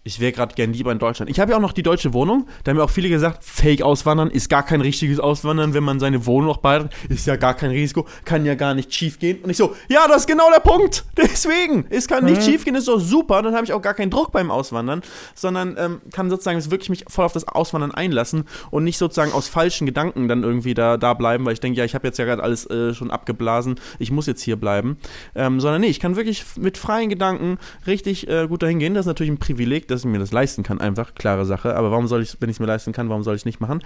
[0.08, 1.32] ich wäre gerade gern lieber in Deutschland.
[1.32, 2.46] Ich habe ja auch noch die deutsche Wohnung.
[2.64, 6.00] Da haben ja auch viele gesagt, Fake auswandern ist gar kein richtiges Auswandern, wenn man
[6.00, 6.90] seine Wohnung noch behalten.
[7.10, 9.40] Ist ja gar kein Risiko, kann ja gar nicht schief gehen.
[9.42, 11.06] Und ich so, ja, das ist genau der Punkt.
[11.18, 12.46] Deswegen, es kann nicht mhm.
[12.46, 13.42] schief gehen, ist doch super.
[13.42, 15.02] Dann habe ich auch gar keinen Druck beim Auswandern,
[15.34, 19.48] sondern ähm, kann sozusagen wirklich mich voll auf das Auswandern einlassen und nicht sozusagen aus
[19.48, 22.26] falschen Gedanken dann irgendwie da, da bleiben, weil ich denke, ja, ich habe jetzt ja
[22.26, 24.98] gerade alles äh, schon abgeblasen, ich muss jetzt hier bleiben.
[25.34, 28.94] Ähm, sondern nee, ich kann wirklich mit freien Gedanken richtig äh, gut dahin gehen.
[28.94, 31.76] Das ist natürlich ein Privileg, dass ich mir das leisten kann, einfach, klare Sache.
[31.76, 33.60] Aber warum soll ich, wenn ich es mir leisten kann, warum soll ich es nicht
[33.60, 33.82] machen?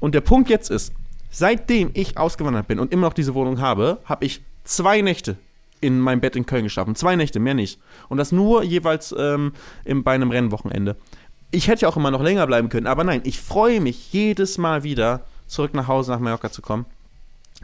[0.00, 0.92] Und der Punkt jetzt ist,
[1.30, 5.36] seitdem ich ausgewandert bin und immer noch diese Wohnung habe, habe ich zwei Nächte
[5.80, 6.94] in meinem Bett in Köln geschlafen.
[6.94, 7.80] Zwei Nächte, mehr nicht.
[8.08, 9.52] Und das nur jeweils ähm,
[9.84, 10.96] im, bei einem Rennwochenende.
[11.50, 14.58] Ich hätte ja auch immer noch länger bleiben können, aber nein, ich freue mich jedes
[14.58, 16.86] Mal wieder, zurück nach Hause, nach Mallorca zu kommen,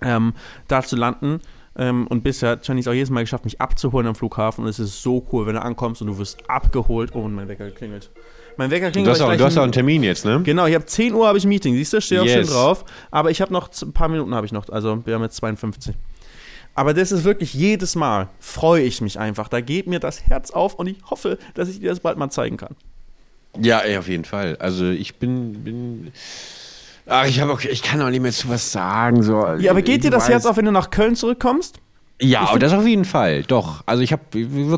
[0.03, 0.34] ähm,
[0.68, 1.40] da zu landen
[1.80, 4.64] ähm, und bisher hat Chinese auch jedes Mal geschafft, mich abzuholen am Flughafen.
[4.64, 7.12] Und es ist so cool, wenn du ankommst und du wirst abgeholt.
[7.14, 8.10] Oh, und mein Wecker klingelt.
[8.58, 9.16] Mein Wecker klingelt.
[9.16, 10.42] Du hast, auch, du hast auch einen Termin jetzt, ne?
[10.44, 11.74] Genau, ich habe 10 Uhr habe ich Meeting.
[11.74, 12.34] Siehst du, stehe auch yes.
[12.34, 12.84] schön drauf.
[13.10, 14.68] Aber ich habe noch ein paar Minuten habe ich noch.
[14.68, 15.94] Also wir haben jetzt 52.
[16.74, 19.48] Aber das ist wirklich jedes Mal freue ich mich einfach.
[19.48, 22.28] Da geht mir das Herz auf und ich hoffe, dass ich dir das bald mal
[22.28, 22.76] zeigen kann.
[23.58, 24.56] Ja, ey, auf jeden Fall.
[24.56, 26.12] Also ich bin, bin
[27.12, 29.22] Ach, ich, auch, ich kann auch nicht mehr zu was sagen.
[29.22, 29.44] So.
[29.58, 31.80] Ja, aber geht dir das Herz auf, wenn du nach Köln zurückkommst?
[32.22, 33.42] Ja, das auf jeden Fall.
[33.44, 33.82] Doch.
[33.86, 34.22] Also ich habe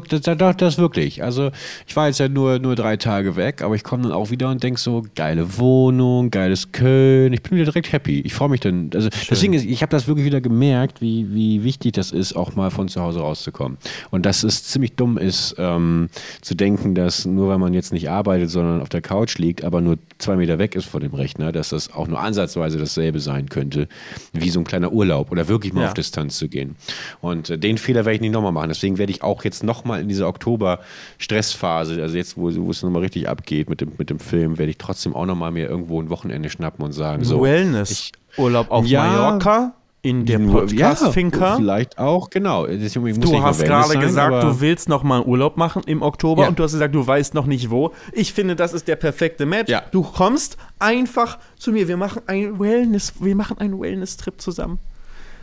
[0.09, 1.25] das, das, das wirklich.
[1.25, 1.51] Also
[1.89, 4.49] ich war jetzt ja nur, nur drei Tage weg, aber ich komme dann auch wieder
[4.49, 7.33] und denke so, geile Wohnung, geiles Köln.
[7.33, 8.21] Ich bin wieder direkt happy.
[8.21, 8.91] Ich freue mich dann.
[8.95, 9.27] Also Schön.
[9.31, 12.71] deswegen ist, ich habe das wirklich wieder gemerkt, wie, wie wichtig das ist, auch mal
[12.71, 13.77] von zu Hause rauszukommen.
[14.11, 16.11] Und dass es ziemlich dumm ist, ähm,
[16.43, 19.81] zu denken, dass nur weil man jetzt nicht arbeitet, sondern auf der Couch liegt, aber
[19.81, 23.49] nur zwei Meter weg ist von dem Rechner, dass das auch nur ansatzweise dasselbe sein
[23.49, 23.89] könnte,
[24.33, 25.89] wie so ein kleiner Urlaub oder wirklich mal ja.
[25.89, 26.77] auf Distanz zu gehen.
[27.21, 28.69] Und und äh, den Fehler werde ich nicht nochmal machen.
[28.69, 33.03] Deswegen werde ich auch jetzt nochmal in dieser Oktober-Stressphase, also jetzt, wo, wo es nochmal
[33.03, 36.11] richtig abgeht mit dem, mit dem Film, werde ich trotzdem auch nochmal mir irgendwo ein
[36.11, 37.43] Wochenende schnappen und sagen: so.
[37.43, 38.13] Wellness.
[38.37, 39.75] Urlaub auf ja, Mallorca?
[40.05, 41.51] In der Podcast-Finca?
[41.51, 42.67] Ja, vielleicht auch, genau.
[42.67, 46.49] Du hast gerade gesagt, du willst noch mal einen Urlaub machen im Oktober ja.
[46.49, 47.93] und du hast gesagt, du weißt noch nicht wo.
[48.13, 49.71] Ich finde, das ist der perfekte Match.
[49.71, 49.85] Ja.
[49.93, 51.87] Du kommst einfach zu mir.
[51.87, 54.81] Wir machen einen Wellness, wir machen einen Wellness-Trip zusammen.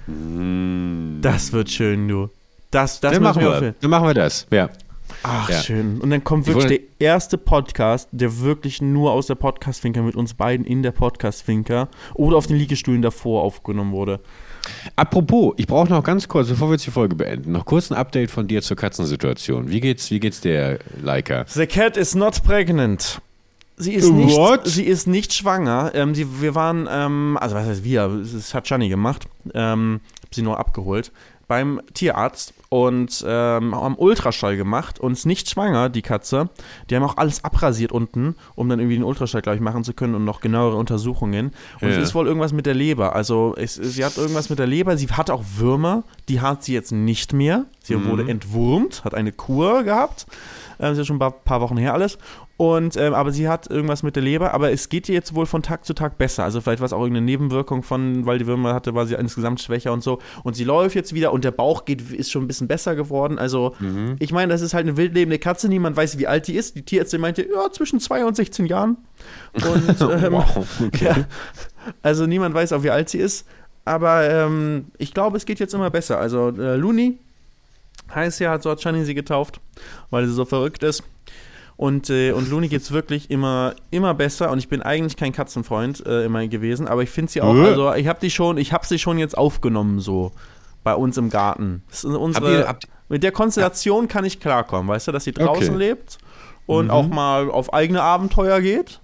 [0.09, 1.21] Mm.
[1.21, 2.29] Das wird schön, du.
[2.71, 3.73] Das, das dann machen wir.
[3.79, 4.69] Dann machen wir das, ja.
[5.23, 5.61] Ach, ja.
[5.61, 5.99] schön.
[5.99, 6.67] Und dann kommt wirklich
[6.99, 11.89] der erste Podcast, der wirklich nur aus der Podcast-Finker mit uns beiden in der Podcast-Finker
[12.13, 14.19] oder auf den Liegestühlen davor aufgenommen wurde.
[14.95, 17.97] Apropos, ich brauche noch ganz kurz, bevor wir jetzt die Folge beenden, noch kurz ein
[17.97, 19.69] Update von dir zur Katzensituation.
[19.69, 21.45] Wie geht's, wie geht's der Leica?
[21.47, 23.21] The cat is not pregnant.
[23.81, 25.91] Sie ist nicht, sie ist nicht schwanger.
[25.93, 30.35] Ähm, sie, wir waren, ähm, also was heißt wir, das hat Gianni gemacht, ähm, hab
[30.35, 31.13] sie nur abgeholt,
[31.47, 36.49] beim Tierarzt und ähm, haben Ultraschall gemacht und ist nicht schwanger, die Katze.
[36.89, 39.93] Die haben auch alles abrasiert unten, um dann irgendwie den Ultraschall, glaube ich, machen zu
[39.93, 41.53] können und noch genauere Untersuchungen.
[41.81, 41.95] Und ja.
[41.95, 43.15] es ist wohl irgendwas mit der Leber.
[43.15, 44.97] Also es, sie hat irgendwas mit der Leber.
[44.97, 47.65] Sie hat auch Würmer, die hat sie jetzt nicht mehr.
[47.81, 48.09] Sie mhm.
[48.09, 50.27] wurde entwurmt, hat eine Kur gehabt.
[50.79, 52.19] Ähm, ist ja schon ein paar, paar Wochen her alles.
[52.59, 55.45] Und, ähm, aber sie hat irgendwas mit der Leber, aber es geht ihr jetzt wohl
[55.45, 56.43] von Tag zu Tag besser.
[56.43, 59.61] Also vielleicht war es auch irgendeine Nebenwirkung von, weil die Würmer hatte, war sie insgesamt
[59.61, 60.19] schwächer und so.
[60.43, 63.39] Und sie läuft jetzt wieder und der Bauch geht, ist schon ein bisschen besser geworden.
[63.39, 64.17] Also mhm.
[64.19, 66.75] ich meine, das ist halt eine wildlebende Katze, niemand weiß, wie alt die ist.
[66.75, 68.97] Die Tierärztin meinte, ja, zwischen zwei und 16 Jahren.
[69.53, 71.05] Und ähm, wow, okay.
[71.05, 71.15] ja,
[72.01, 73.47] also niemand weiß auch, wie alt sie ist.
[73.85, 76.19] Aber ähm, ich glaube, es geht jetzt immer besser.
[76.19, 77.19] Also äh, Luni
[78.13, 79.61] heißt ja, hat so hat Shani sie getauft,
[80.09, 81.05] weil sie so verrückt ist.
[81.79, 84.51] Und, äh, und Luni geht es wirklich immer, immer besser.
[84.51, 87.67] Und ich bin eigentlich kein Katzenfreund äh, immer gewesen, aber ich finde sie auch, äh?
[87.67, 90.33] also ich habe die schon, ich habe sie schon jetzt aufgenommen, so
[90.83, 91.83] bei uns im Garten.
[92.03, 95.75] Unsere, habt ihr, habt, mit der Konstellation kann ich klarkommen, weißt du, dass sie draußen
[95.75, 95.77] okay.
[95.77, 96.17] lebt
[96.65, 96.91] und mhm.
[96.91, 98.99] auch mal auf eigene Abenteuer geht.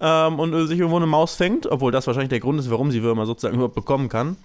[0.00, 3.04] Ähm, und sich irgendwo eine Maus fängt, obwohl das wahrscheinlich der Grund ist, warum sie
[3.04, 4.36] Würmer sozusagen überhaupt bekommen kann.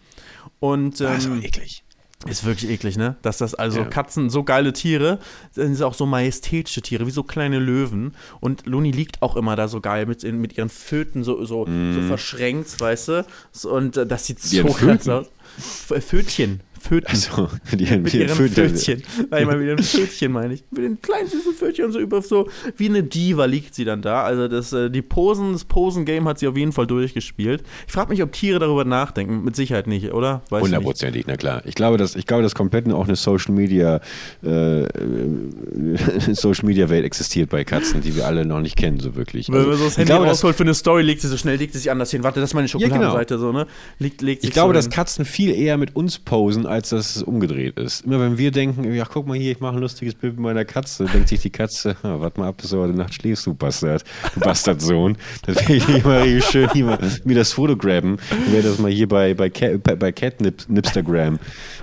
[0.60, 1.84] Und ähm, das ist eklig.
[2.30, 3.15] Ist wirklich eklig, ne?
[3.21, 3.86] Dass das also ja.
[3.86, 5.19] Katzen, so geile Tiere,
[5.53, 8.13] sind auch so majestätische Tiere, wie so kleine Löwen.
[8.39, 11.93] Und Luni liegt auch immer da so geil mit, mit ihren Föten so, so, mm.
[11.95, 13.25] so verschränkt, weißt du?
[13.69, 15.28] Und äh, das sieht so geil aus.
[15.57, 17.07] Fötchen, Föten.
[17.07, 18.69] Also, die, mit ihren Fötchen.
[18.69, 19.03] Fötchen.
[19.29, 20.63] Nein, mal mit den Fötchen meine ich.
[20.71, 24.23] Mit den kleinen süßen Fötchen so über so wie eine Diva liegt sie dann da.
[24.23, 27.63] Also das, äh, die Posen, das Posen-Game hat sie auf jeden Fall durchgespielt.
[27.85, 29.43] Ich frage mich, ob Tiere darüber nachdenken.
[29.43, 30.41] Mit Sicherheit nicht, oder?
[30.49, 31.61] Hundertprozentig, na klar.
[31.65, 33.99] Ich glaube, dass, ich glaube, dass komplett auch eine Social Media
[34.43, 34.83] äh,
[36.33, 39.49] Social Media Welt existiert bei Katzen, die wir alle noch nicht kennen, so wirklich.
[39.49, 41.57] Wenn also, man so das Handy glaube, rausholt für eine Story, legt sie so schnell,
[41.57, 42.23] legt sie sich anders hin.
[42.23, 43.51] Warte, das ist meine Schokoladenseite ja, genau.
[43.51, 43.67] so, ne?
[43.99, 47.15] Legt, legt ich glaube, so dass Katzen viel eher mit uns posen, als als dass
[47.15, 48.05] es umgedreht ist.
[48.05, 50.63] Immer wenn wir denken, ja, guck mal hier, ich mache ein lustiges Bild mit meiner
[50.63, 54.03] Katze, denkt sich die Katze, ah, warte mal ab, bis heute Nacht schläfst, du Bastard,
[54.36, 55.17] du Bastardsohn.
[55.45, 58.91] Das werde ich mal richtig schön mal, mir das Foto grabben und werde das mal
[58.91, 61.39] hier bei, bei, Cat, bei Catnipstagram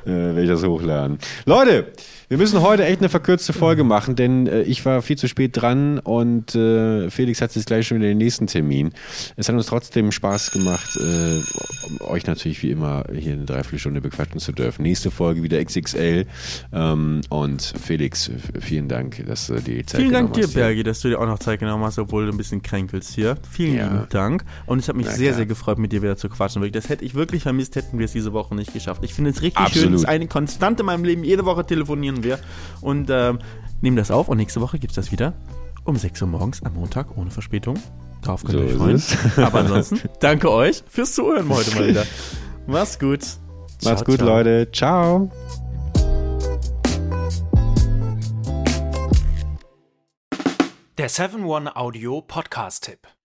[0.06, 1.18] äh, werde ich das hochladen.
[1.44, 1.92] Leute,
[2.28, 5.56] wir müssen heute echt eine verkürzte Folge machen, denn äh, ich war viel zu spät
[5.56, 8.92] dran und äh, Felix hat jetzt gleich schon wieder den nächsten Termin.
[9.36, 14.40] Es hat uns trotzdem Spaß gemacht, äh, euch natürlich wie immer hier eine Dreiviertelstunde bequatschen
[14.40, 14.82] zu dürfen.
[14.82, 16.26] Nächste Folge wieder XXL
[16.72, 20.52] ähm, und Felix, vielen Dank, dass du die Zeit vielen genommen Dank hast.
[20.52, 22.36] Vielen Dank dir, Bergi, dass du dir auch noch Zeit genommen hast, obwohl du ein
[22.36, 23.36] bisschen kränkelst hier.
[23.50, 23.84] Vielen ja.
[23.84, 25.36] lieben Dank und es hat mich Na, sehr, klar.
[25.36, 26.64] sehr gefreut, mit dir wieder zu quatschen.
[26.72, 29.04] Das hätte ich wirklich vermisst, hätten wir es diese Woche nicht geschafft.
[29.04, 29.84] Ich finde es richtig Absolut.
[29.84, 31.22] schön, es ist eine Konstante in meinem Leben.
[31.22, 32.38] Jede Woche telefonieren wir
[32.80, 33.34] und äh,
[33.80, 35.34] nehmen das auf und nächste Woche gibt es das wieder
[35.84, 37.78] um 6 Uhr morgens am Montag ohne Verspätung.
[38.22, 39.36] Darauf könnt ihr so euch freuen.
[39.46, 42.06] Aber ansonsten, danke euch fürs Zuhören heute mal wieder.
[42.66, 43.22] Mach's gut.
[43.22, 44.28] Ciao, Macht's gut, ciao.
[44.28, 44.70] Leute.
[44.72, 45.30] Ciao.
[50.96, 53.00] Der 7-One Audio Podcast-Tipp.